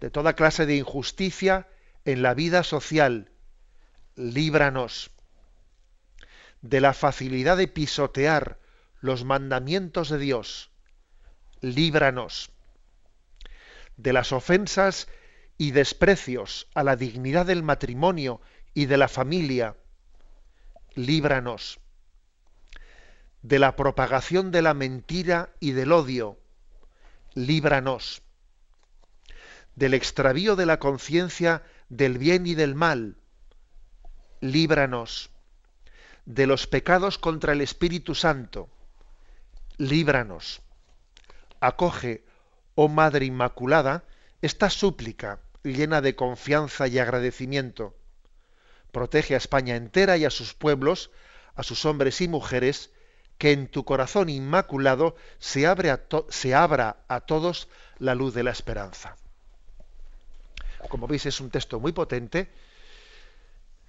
[0.01, 1.68] De toda clase de injusticia
[2.07, 3.32] en la vida social,
[4.16, 5.11] líbranos.
[6.62, 8.61] De la facilidad de pisotear
[9.03, 10.70] los mandamientos de Dios,
[11.61, 12.51] líbranos
[13.99, 15.07] de las ofensas
[15.59, 18.40] y desprecios a la dignidad del matrimonio
[18.74, 19.76] y de la familia,
[20.94, 21.80] líbranos.
[23.42, 26.38] De la propagación de la mentira y del odio,
[27.34, 28.22] líbranos.
[29.74, 33.16] Del extravío de la conciencia del bien y del mal,
[34.40, 35.30] líbranos.
[36.24, 38.68] De los pecados contra el Espíritu Santo,
[39.76, 40.62] líbranos.
[41.59, 42.24] Acoge
[42.76, 44.04] oh Madre Inmaculada,
[44.40, 47.94] esta súplica llena de confianza y agradecimiento.
[48.92, 51.11] Protege a España entera y a sus pueblos,
[51.54, 52.90] a sus hombres y mujeres,
[53.38, 59.16] que en tu corazón inmaculado se, abra a todos la luz de la esperanza.
[60.88, 62.50] Como veis es un texto muy potente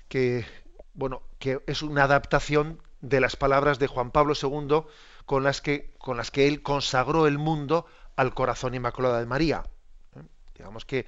[0.08, 0.46] que
[0.94, 4.84] bueno, que es una adaptación de las palabras de Juan Pablo II
[5.26, 9.64] con las que, con las que él consagró el mundo al corazón inmaculado de María.
[10.16, 10.24] ¿eh?
[10.56, 11.06] Digamos que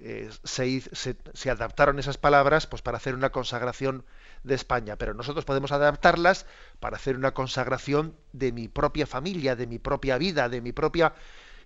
[0.00, 4.04] eh, se, adaptaron esas palabras pues, para hacer una consagración
[4.42, 6.46] de España, pero nosotros podemos adaptarlas
[6.80, 11.14] para hacer una consagración de mi propia familia, de mi propia vida, de mi propia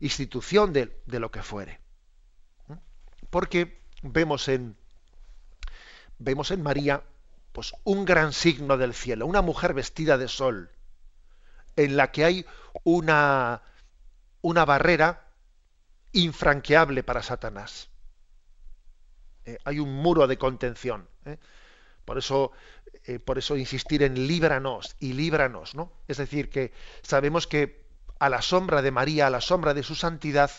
[0.00, 1.80] institución, de, lo que fuere.
[3.30, 4.76] Porque vemos en,
[6.18, 7.02] vemos en María
[7.52, 10.70] pues, un gran signo del cielo, una mujer vestida de sol,
[11.76, 12.46] en la que hay
[12.82, 13.62] una
[14.44, 15.24] una barrera
[16.12, 17.88] infranqueable para Satanás.
[19.46, 21.08] Eh, hay un muro de contención.
[21.24, 21.38] ¿eh?
[22.04, 22.52] Por eso,
[23.04, 25.92] eh, por eso insistir en líbranos y líbranos, ¿no?
[26.08, 26.72] Es decir, que
[27.02, 27.84] sabemos que
[28.18, 30.50] a la sombra de María, a la sombra de su santidad,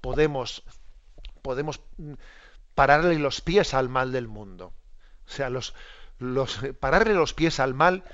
[0.00, 0.62] podemos,
[1.42, 2.14] podemos mm,
[2.74, 4.72] pararle los pies al mal del mundo.
[5.26, 5.74] O sea, los,
[6.18, 8.04] los, pararle los pies al mal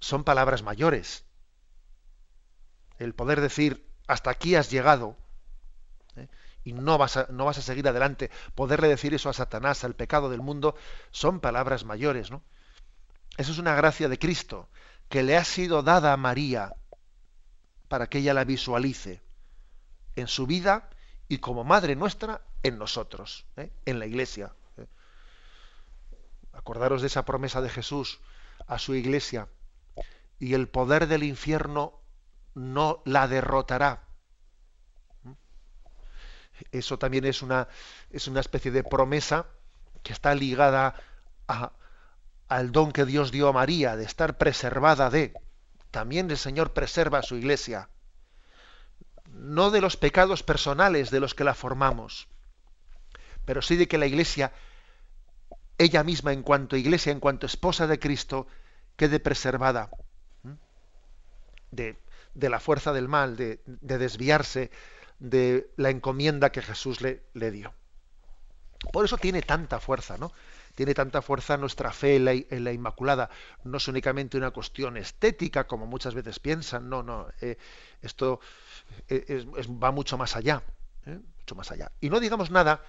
[0.00, 1.24] son palabras mayores.
[2.98, 5.16] El poder decir hasta aquí has llegado.
[6.64, 8.30] Y no vas, a, no vas a seguir adelante.
[8.54, 10.74] Poderle decir eso a Satanás, al pecado del mundo,
[11.10, 12.42] son palabras mayores, ¿no?
[13.36, 14.68] Eso es una gracia de Cristo
[15.08, 16.74] que le ha sido dada a María
[17.88, 19.22] para que ella la visualice
[20.16, 20.90] en su vida
[21.28, 23.70] y como madre nuestra en nosotros, ¿eh?
[23.86, 24.52] en la iglesia.
[24.76, 24.86] ¿eh?
[26.52, 28.20] Acordaros de esa promesa de Jesús
[28.66, 29.48] a su iglesia.
[30.38, 32.00] Y el poder del infierno
[32.54, 34.07] no la derrotará.
[36.72, 37.68] Eso también es una,
[38.10, 39.46] es una especie de promesa
[40.02, 40.94] que está ligada
[42.48, 45.34] al don que Dios dio a María, de estar preservada de.
[45.90, 47.88] También el Señor preserva a su iglesia.
[49.26, 52.28] No de los pecados personales de los que la formamos,
[53.44, 54.52] pero sí de que la iglesia,
[55.78, 58.46] ella misma en cuanto iglesia, en cuanto esposa de Cristo,
[58.96, 59.90] quede preservada
[61.70, 61.98] de,
[62.34, 64.70] de la fuerza del mal, de, desviarse
[65.18, 67.72] de la encomienda que Jesús le, le, dio.
[68.92, 70.32] Por eso tiene tanta fuerza, ¿no?
[70.74, 73.30] Tiene tanta fuerza nuestra fe en la, Inmaculada.
[73.64, 77.26] No es únicamente una cuestión estética, como muchas veces piensan, no, no.
[77.40, 77.58] Eh,
[78.00, 78.40] esto
[79.08, 79.44] eh,
[79.82, 80.62] va mucho más allá,
[81.06, 81.18] ¿eh?
[81.40, 81.90] mucho más allá.
[82.00, 82.82] Y no digamos nada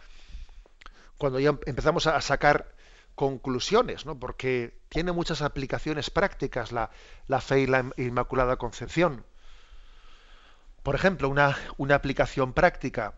[1.18, 2.74] cuando ya empezamos a sacar
[3.20, 4.18] conclusiones, ¿no?
[4.18, 6.90] porque tiene muchas aplicaciones prácticas la,
[7.28, 9.26] la fe y la Inmaculada Concepción.
[10.90, 11.56] Por ejemplo, una,
[11.94, 13.14] aplicación práctica.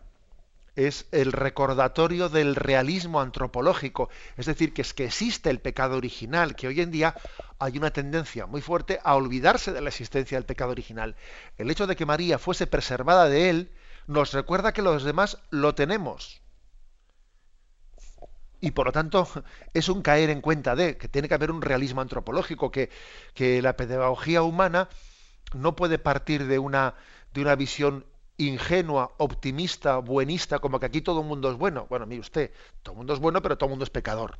[0.76, 6.54] es el recordatorio del realismo antropológico, es decir, que es que existe el pecado original,
[6.54, 7.14] que hoy en día
[7.58, 11.16] hay una tendencia muy fuerte a olvidarse de la existencia del pecado original.
[11.56, 13.72] El hecho de que María fuese preservada de él
[14.06, 16.42] nos recuerda que los demás lo tenemos.
[18.60, 19.26] Y por lo tanto
[19.72, 22.90] es un caer en cuenta de que tiene que haber un realismo antropológico, que
[23.62, 24.90] la pedagogía humana
[25.54, 26.94] no puede partir de una,
[27.32, 28.06] de una visión
[28.36, 31.86] ingenua, optimista, buenista, como que aquí todo el mundo es bueno.
[31.88, 32.50] Bueno, mire usted,
[32.82, 34.38] todo el mundo es bueno, pero todo el mundo es pecador.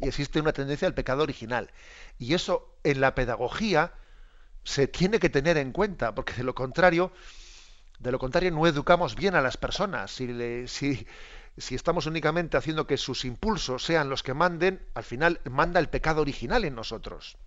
[0.00, 1.70] Y existe una tendencia al pecado original.
[2.18, 3.92] Y eso en la pedagogía
[4.64, 7.12] se tiene que tener en cuenta, porque de lo contrario,
[7.98, 10.10] de lo contrario no educamos bien a las personas.
[10.10, 10.26] Si,
[10.66, 11.06] si,
[11.56, 15.88] si estamos únicamente haciendo que sus impulsos sean los que manden, al final manda el
[15.88, 17.38] pecado original en nosotros.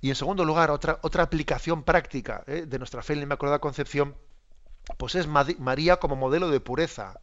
[0.00, 2.66] Y en segundo lugar, otra, otra aplicación práctica ¿eh?
[2.66, 4.16] de nuestra fe en la Inmaculada Concepción,
[4.96, 7.20] pues es María como modelo de pureza.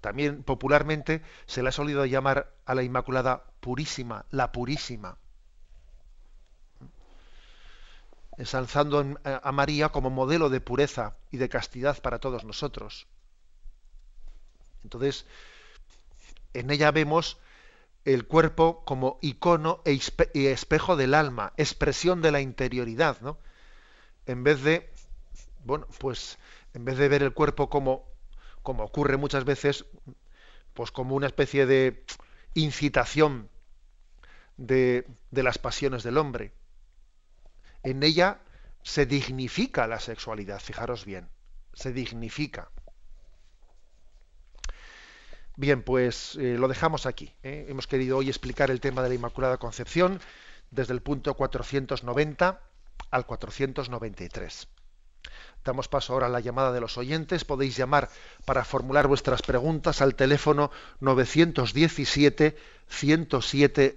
[0.00, 5.18] También popularmente se le ha solido llamar a la Inmaculada purísima, la purísima.
[8.38, 13.06] Ensalzando a María como modelo de pureza y de castidad para todos nosotros.
[14.82, 15.26] Entonces,
[16.54, 17.38] en ella vemos
[18.04, 19.98] el cuerpo como icono e
[20.34, 23.38] y espejo del alma, expresión de la interioridad, ¿no?
[24.26, 24.90] En vez de,
[25.64, 26.38] bueno, pues
[26.74, 28.08] en vez de ver el cuerpo como,
[28.62, 29.84] como ocurre muchas veces,
[30.74, 32.04] pues como una especie de
[32.54, 33.48] incitación
[34.56, 36.52] de, de las pasiones del hombre.
[37.82, 38.40] En ella
[38.82, 41.28] se dignifica la sexualidad, fijaros bien,
[41.72, 42.70] se dignifica.
[45.56, 47.32] Bien, pues eh, lo dejamos aquí.
[47.42, 47.66] ¿eh?
[47.68, 50.20] Hemos querido hoy explicar el tema de la Inmaculada Concepción
[50.70, 52.60] desde el punto 490
[53.10, 54.68] al 493.
[55.64, 57.44] Damos paso ahora a la llamada de los oyentes.
[57.44, 58.08] Podéis llamar
[58.44, 62.56] para formular vuestras preguntas al teléfono 917
[62.88, 63.96] 107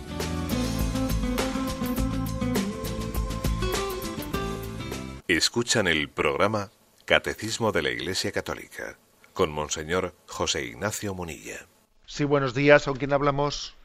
[5.37, 6.71] Escuchan el programa
[7.05, 8.97] Catecismo de la Iglesia Católica
[9.33, 11.67] con Monseñor José Ignacio Munilla.
[12.05, 12.83] Sí, buenos días.
[12.83, 13.77] ¿Con quién hablamos?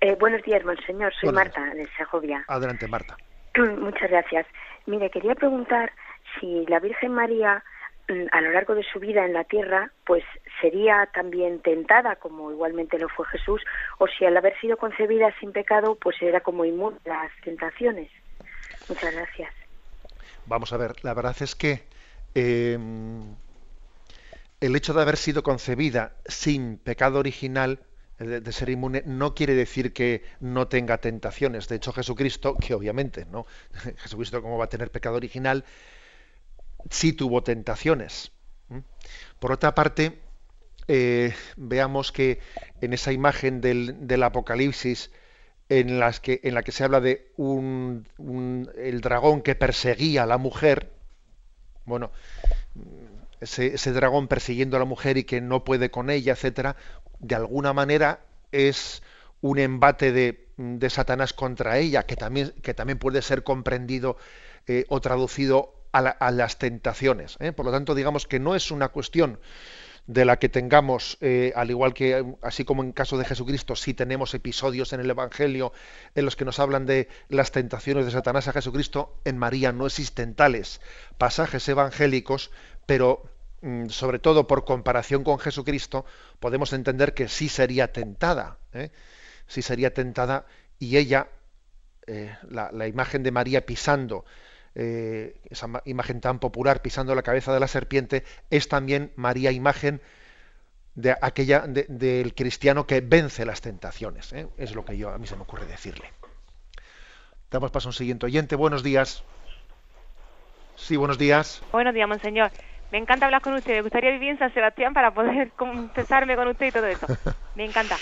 [0.00, 1.14] Eh, buenos días, Monseñor.
[1.14, 2.44] Soy Marta, de Segovia.
[2.48, 3.16] Adelante, Marta.
[3.78, 4.44] Muchas gracias.
[4.86, 5.92] Mire, quería preguntar
[6.40, 7.62] si la Virgen María
[8.08, 10.24] mm, a lo largo de su vida en la tierra, pues
[10.60, 13.62] sería también tentada, como igualmente lo fue Jesús,
[13.98, 18.10] o si al haber sido concebida sin pecado, pues era como inmune a las tentaciones.
[18.88, 19.67] Muchas gracias.
[20.48, 21.84] Vamos a ver, la verdad es que
[22.34, 23.36] em,
[24.60, 27.80] el hecho de haber sido concebida sin pecado original,
[28.18, 31.68] de, ser inmune, no quiere decir que no tenga tentaciones.
[31.68, 33.44] De hecho, Jesucristo, que obviamente, ¿no?
[33.98, 35.66] Jesucristo, ¿cómo va a tener pecado original?
[36.88, 38.32] Sí tuvo tentaciones.
[39.38, 40.18] Por otra parte,
[40.88, 42.40] eh, veamos que
[42.80, 45.10] en esa imagen del Apocalipsis,
[45.68, 48.06] en, las que, en la que se habla de un,
[48.76, 50.90] el dragón que perseguía a la mujer,
[51.84, 52.10] bueno,
[53.40, 56.76] ese, ese, dragón persiguiendo a la mujer y que no puede con ella, etcétera,
[57.18, 58.20] de alguna manera
[58.52, 59.02] es
[59.40, 64.16] un embate de, de Satanás contra ella, que también, que también puede ser comprendido
[64.66, 67.36] eh, o traducido a, a las tentaciones.
[67.40, 67.52] ¿eh?
[67.52, 69.38] Por lo tanto, digamos que no es una cuestión
[70.08, 73.92] de la que tengamos, eh, al igual que, así como en caso de Jesucristo, sí
[73.92, 75.70] tenemos episodios en el Evangelio
[76.14, 79.86] en los que nos hablan de las tentaciones de Satanás a Jesucristo, en María no
[79.86, 80.80] existen tales
[81.18, 82.50] pasajes evangélicos,
[82.86, 83.22] pero
[83.60, 86.06] mm, sobre todo por comparación con Jesucristo,
[86.40, 88.90] podemos entender que sí sería tentada, ¿eh?
[89.46, 90.46] sí sería tentada
[90.78, 91.28] y ella,
[92.06, 94.24] eh, la, imagen de María pisando,
[94.80, 100.00] eh, esa imagen tan popular pisando la cabeza de la serpiente, es también María imagen
[100.94, 104.32] de aquella del cristiano que vence las tentaciones.
[104.56, 106.12] Es lo que yo a mí se me ocurre decirle.
[107.50, 108.54] Damos paso a un siguiente oyente.
[108.54, 109.24] Buenos días.
[110.76, 111.60] Sí, buenos días.
[111.72, 112.52] Buenos días, monseñor.
[112.92, 113.74] Me encanta hablar con usted.
[113.74, 117.06] Me gustaría vivir en San Sebastián para poder confesarme con usted y todo eso.
[117.56, 117.96] Me encanta.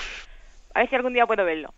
[0.74, 1.72] A ver si algún día puedo verlo.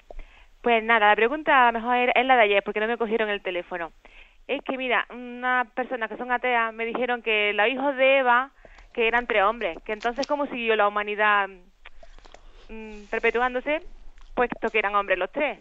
[0.60, 3.92] Pues nada, la pregunta mejor es la de ayer, porque no me cogieron el teléfono.
[4.48, 8.50] Es que, mira, unas personas que son ateas me dijeron que los hijos de Eva,
[8.94, 11.48] que eran tres hombres, que entonces cómo siguió la humanidad
[12.70, 13.82] mm, perpetuándose,
[14.34, 15.58] puesto que eran hombres los tres.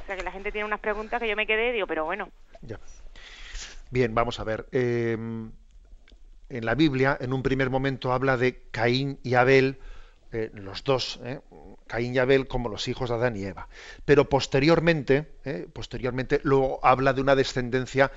[0.00, 2.04] O sea, que la gente tiene unas preguntas que yo me quedé y digo, pero
[2.04, 2.28] bueno.
[2.62, 2.78] Ya.
[3.90, 4.66] Bien, vamos a ver.
[4.70, 5.50] Em,
[6.50, 9.80] en la Biblia, en un primer momento, habla de Caín y Abel,
[10.30, 11.40] eh, los dos, eh,
[11.86, 13.68] Caín y Abel, como los hijos de Adán y Eva.
[14.04, 18.12] Pero posteriormente, eh, posteriormente, luego habla de una descendencia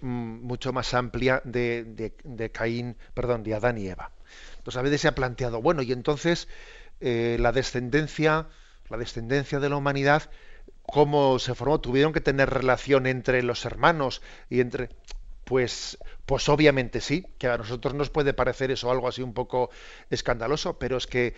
[0.00, 4.10] mucho más amplia de, de, Caín, perdón, de Adán y Eva.
[4.58, 6.48] Entonces a veces se ha planteado, bueno, y entonces
[7.00, 8.46] la descendencia,
[8.88, 10.30] la descendencia de la humanidad
[10.82, 14.88] cómo se formó, tuvieron que tener relación entre los hermanos y entre
[15.46, 19.70] pues pues obviamente sí, que a nosotros nos puede parecer eso algo así un poco
[20.10, 21.34] escandaloso, pero es que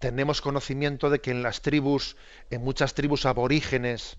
[0.00, 2.16] tenemos conocimiento de que en las tribus,
[2.50, 4.18] en muchas tribus aborígenes,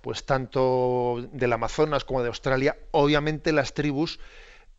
[0.00, 4.18] pues tanto del Amazonas como de Australia, obviamente las tribus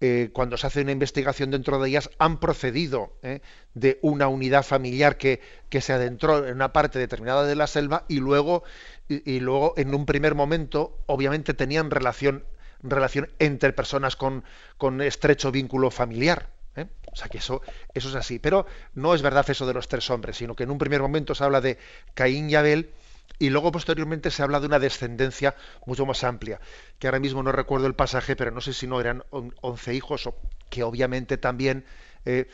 [0.03, 3.41] eh, cuando se hace una investigación dentro de ellas, han procedido eh,
[3.75, 8.05] de una unidad familiar que, que, se adentró en una parte determinada de la selva
[8.07, 8.63] y luego,
[9.09, 12.45] y, luego en un primer momento, obviamente tenían relación,
[12.83, 14.43] relación entre personas con,
[14.77, 16.49] con estrecho vínculo familiar.
[16.75, 16.87] ¿eh?
[17.11, 17.61] O sea que eso,
[17.93, 18.39] eso es así.
[18.39, 21.35] Pero no es verdad eso de los tres hombres, sino que en un primer momento
[21.35, 21.77] se habla de
[22.13, 22.91] Caín y Abel,
[23.39, 25.55] y luego posteriormente se habla de una descendencia
[25.85, 26.59] mucho más amplia,
[26.99, 30.27] que ahora mismo no recuerdo el pasaje, pero no sé si no eran once hijos,
[30.27, 30.35] o
[30.69, 31.85] que obviamente también
[32.25, 32.49] eh,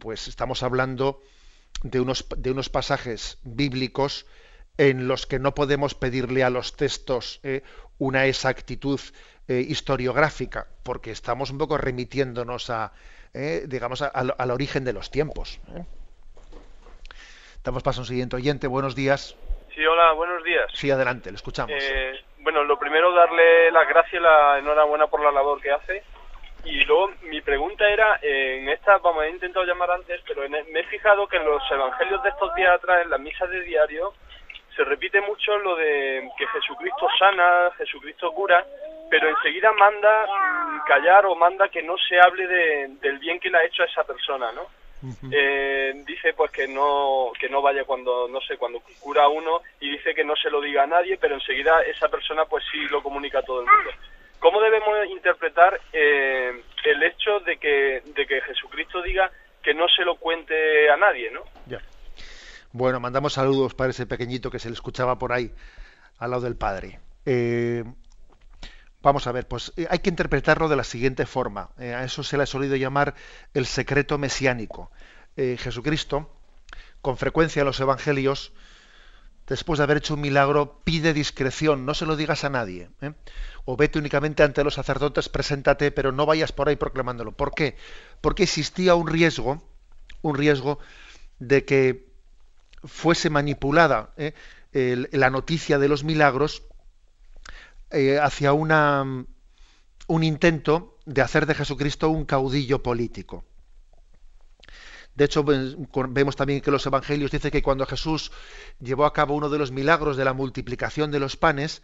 [0.00, 1.22] pues estamos hablando
[1.82, 4.26] de unos, de unos pasajes bíblicos
[4.76, 7.62] en los que no podemos pedirle a los textos eh,
[7.98, 9.00] una exactitud
[9.48, 12.92] eh, historiográfica, porque estamos un poco remitiéndonos a,
[13.66, 15.60] digamos, al origen de los tiempos.
[17.64, 18.66] Damos paso a un siguiente oyente.
[18.66, 19.36] Buenos días.
[19.74, 20.70] Sí, hola, buenos días.
[20.72, 21.76] Sí, adelante, le escuchamos.
[21.78, 26.02] Eh, bueno, lo primero, darle las gracias y la enhorabuena por la labor que hace.
[26.64, 30.84] Y luego, mi pregunta era, en esta, vamos, he intentado llamar antes, pero me he
[30.84, 34.12] fijado que en los evangelios de estos días atrás, en las misas de diario,
[34.78, 38.64] se repite mucho lo de que Jesucristo sana, Jesucristo cura,
[39.10, 40.24] pero enseguida manda
[40.86, 42.46] callar o manda que no se hable
[43.00, 44.68] del bien que le ha hecho a esa persona, ¿no?
[45.32, 49.90] eh, dice pues que no que no vaya cuando no sé cuando cura uno y
[49.90, 53.00] dice que no se lo diga a nadie pero enseguida esa persona pues sí lo
[53.00, 53.90] comunica a todo el mundo
[54.40, 59.30] cómo debemos interpretar eh, el hecho de que de que Jesucristo diga
[59.62, 61.44] que no se lo cuente a nadie no.
[62.78, 65.52] Bueno mandamos saludos para ese pequeñito que se le escuchaba por ahí
[66.18, 67.84] al lado del padre eh,
[69.00, 71.70] Vamos a ver, pues eh, hay que interpretarlo de la siguiente forma.
[71.78, 73.14] Eh, a eso se le ha solido llamar
[73.54, 74.90] el secreto mesiánico.
[75.36, 76.34] Eh, Jesucristo,
[77.00, 78.52] con frecuencia en los evangelios,
[79.46, 82.90] después de haber hecho un milagro, pide discreción, no se lo digas a nadie.
[83.64, 87.32] O vete únicamente ante los sacerdotes, preséntate, pero no vayas por ahí proclamándolo.
[87.32, 87.76] ¿Por qué?
[88.20, 89.62] Porque existía un riesgo,
[90.22, 90.80] un riesgo
[91.38, 92.07] de que
[92.84, 94.14] fuese manipulada
[94.72, 96.62] la noticia de los milagros
[97.90, 99.26] eh, hacia un
[100.22, 103.44] intento de hacer de Jesucristo un caudillo político.
[105.14, 108.30] De hecho, vemos también que los evangelios dicen que cuando Jesús
[108.78, 111.82] llevó a cabo uno de los milagros de la multiplicación de los panes,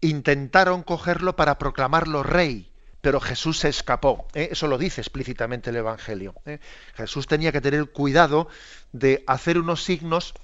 [0.00, 4.26] intentaron cogerlo para proclamarlo rey, pero Jesús se escapó.
[4.34, 4.48] ¿eh?
[4.52, 6.34] Eso lo dice explícitamente el Evangelio.
[6.46, 6.58] ¿eh?
[6.94, 8.48] Jesús tenía que tener cuidado
[8.92, 10.34] de hacer unos signos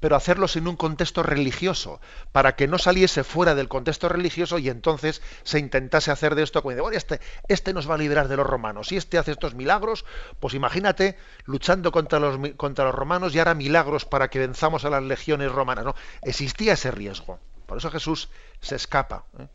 [0.00, 2.00] pero hacerlos en un contexto religioso,
[2.32, 6.62] para que no saliese fuera del contexto religioso y entonces se intentase hacer de esto
[6.62, 9.54] como de, este, este nos va a liberar de los romanos, y este hace estos
[9.54, 10.04] milagros,
[10.40, 14.90] pues imagínate luchando contra los, contra los romanos y hará milagros para que venzamos a
[14.90, 15.84] las legiones romanas.
[15.84, 17.38] No, existía ese riesgo.
[17.66, 18.30] Por eso Jesús
[18.60, 19.24] se escapa.
[19.38, 19.46] ¿eh?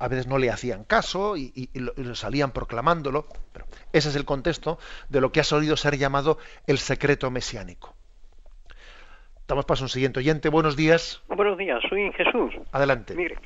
[0.00, 1.70] A veces no le hacían caso y, y,
[2.14, 3.26] salían proclamándolo.
[3.52, 7.94] Pero ese es el contexto de lo que ha solido ser llamado el secreto mesiánico.
[9.48, 10.48] Damos paso a un siguiente oyente.
[10.48, 11.22] Buenos días.
[11.28, 12.54] Buenos días, soy Jesús.
[12.72, 13.14] Adelante.
[13.14, 13.36] Mire,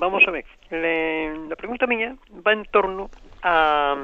[0.00, 0.44] vamos a ver.
[0.70, 2.16] la pregunta mía
[2.46, 3.08] va en torno
[3.42, 3.96] a,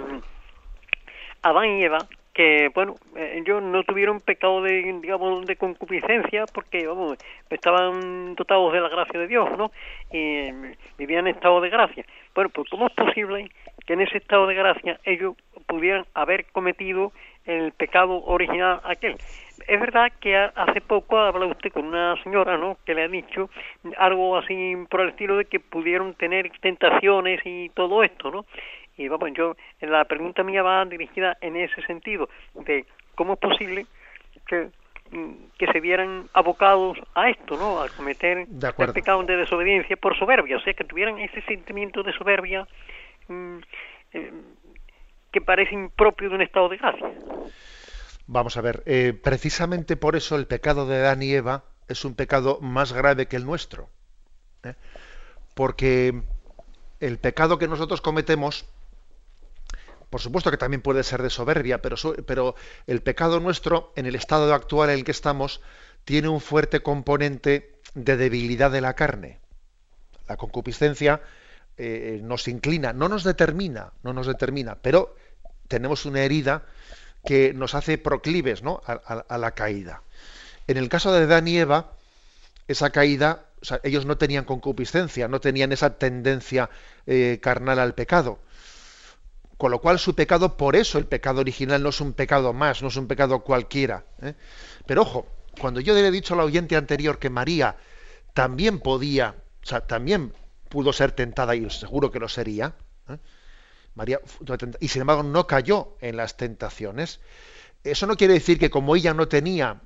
[1.42, 1.98] Adán y Eva
[2.32, 7.18] que bueno eh, ellos no tuvieron pecado de digamos de concupiscencia porque vamos
[7.50, 9.72] estaban dotados de la gracia de Dios no
[10.12, 12.04] y eh, vivían en estado de gracia
[12.34, 13.50] bueno pues cómo es posible
[13.86, 15.34] que en ese estado de gracia ellos
[15.66, 17.12] pudieran haber cometido
[17.46, 19.16] el pecado original aquel
[19.66, 22.78] es verdad que hace poco habla usted con una señora, ¿no?
[22.84, 23.50] Que le ha dicho
[23.98, 28.46] algo así por el estilo de que pudieron tener tentaciones y todo esto, ¿no?
[29.00, 32.84] Y vamos, yo, la pregunta mía va dirigida en ese sentido, de
[33.14, 33.86] cómo es posible
[34.46, 34.68] que,
[35.10, 37.80] mm, que se vieran abocados a esto, ¿no?
[37.80, 42.12] A cometer el pecado de desobediencia por soberbia, o sea, que tuvieran ese sentimiento de
[42.12, 42.68] soberbia
[43.28, 43.56] mm,
[44.12, 44.32] eh,
[45.32, 47.10] que parece impropio de un estado de gracia.
[48.26, 52.14] Vamos a ver, eh, precisamente por eso el pecado de Adán y Eva es un
[52.14, 53.88] pecado más grave que el nuestro.
[54.62, 54.74] ¿eh?
[55.54, 56.20] Porque
[57.00, 58.68] el pecado que nosotros cometemos
[60.10, 62.56] por supuesto que también puede ser de soberbia, pero,
[62.88, 65.60] el pecado nuestro, en el estado actual en el que estamos,
[66.04, 69.38] tiene un fuerte componente de debilidad de la carne.
[70.28, 71.22] La concupiscencia
[71.76, 75.14] eh, nos inclina, no nos determina, no nos determina, pero
[75.68, 76.64] tenemos una herida
[77.24, 78.82] que nos hace proclives ¿no?
[78.86, 80.02] a, la caída.
[80.66, 81.92] En el caso de Adán y Eva,
[82.66, 83.44] esa caída,
[83.84, 86.70] ellos no tenían concupiscencia, no tenían esa tendencia
[87.06, 88.40] eh, carnal al pecado
[89.60, 92.80] con lo cual su pecado, por eso el pecado original no es un pecado más,
[92.80, 94.06] no es un pecado cualquiera.
[94.22, 94.32] ¿eh?
[94.86, 95.26] Pero ojo,
[95.60, 97.76] cuando yo le he dicho al oyente anterior que María
[98.32, 100.32] también podía, o sea, también
[100.70, 102.74] pudo ser tentada, y seguro que lo sería,
[103.10, 103.18] ¿eh?
[103.94, 104.20] María,
[104.80, 107.20] y sin embargo no cayó en las tentaciones,
[107.84, 109.82] eso no quiere decir que como ella no tenía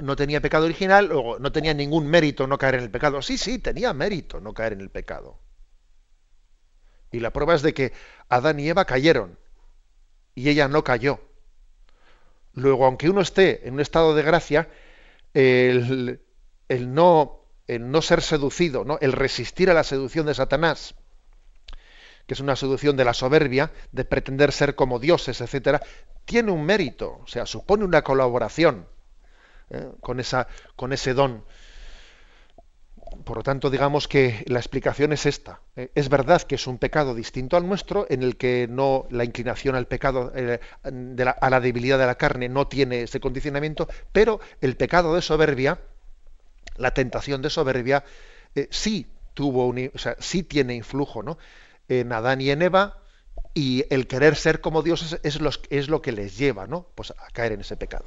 [0.00, 3.22] no tenía pecado original, o no tenía ningún mérito no caer en el pecado.
[3.22, 5.38] Sí, sí, tenía mérito no caer en el pecado.
[7.12, 7.92] Y la prueba es de que
[8.28, 9.38] Adán y Eva cayeron
[10.34, 11.20] y ella no cayó.
[12.54, 14.68] Luego, aunque uno esté en un estado de gracia,
[15.34, 16.20] el,
[16.68, 17.40] no,
[18.00, 20.94] ser seducido, el resistir a la seducción de Satanás,
[22.26, 25.82] que es una seducción de la soberbia, de pretender ser como dioses, etcétera,
[26.24, 28.86] tiene un mérito, o sea, supone una colaboración
[29.70, 29.90] ¿eh?
[30.00, 31.44] con ese don
[33.24, 35.60] por lo tanto, digamos que la explicación es esta.
[35.76, 39.24] Eh, es verdad que es un pecado distinto al nuestro, en el que no la
[39.24, 44.40] inclinación al pecado, eh, a la debilidad de la carne, no tiene ese condicionamiento, pero
[44.60, 45.80] el pecado de soberbia,
[46.76, 48.04] la tentación de soberbia,
[48.54, 51.38] eh, sí tuvo, un, sí tiene influjo, ¿no?
[51.88, 52.98] En Adán y en Eva,
[53.54, 55.40] y el querer ser como Dios es,
[55.70, 56.86] es lo que les lleva, ¿no?
[56.94, 58.06] Pues a caer en ese pecado.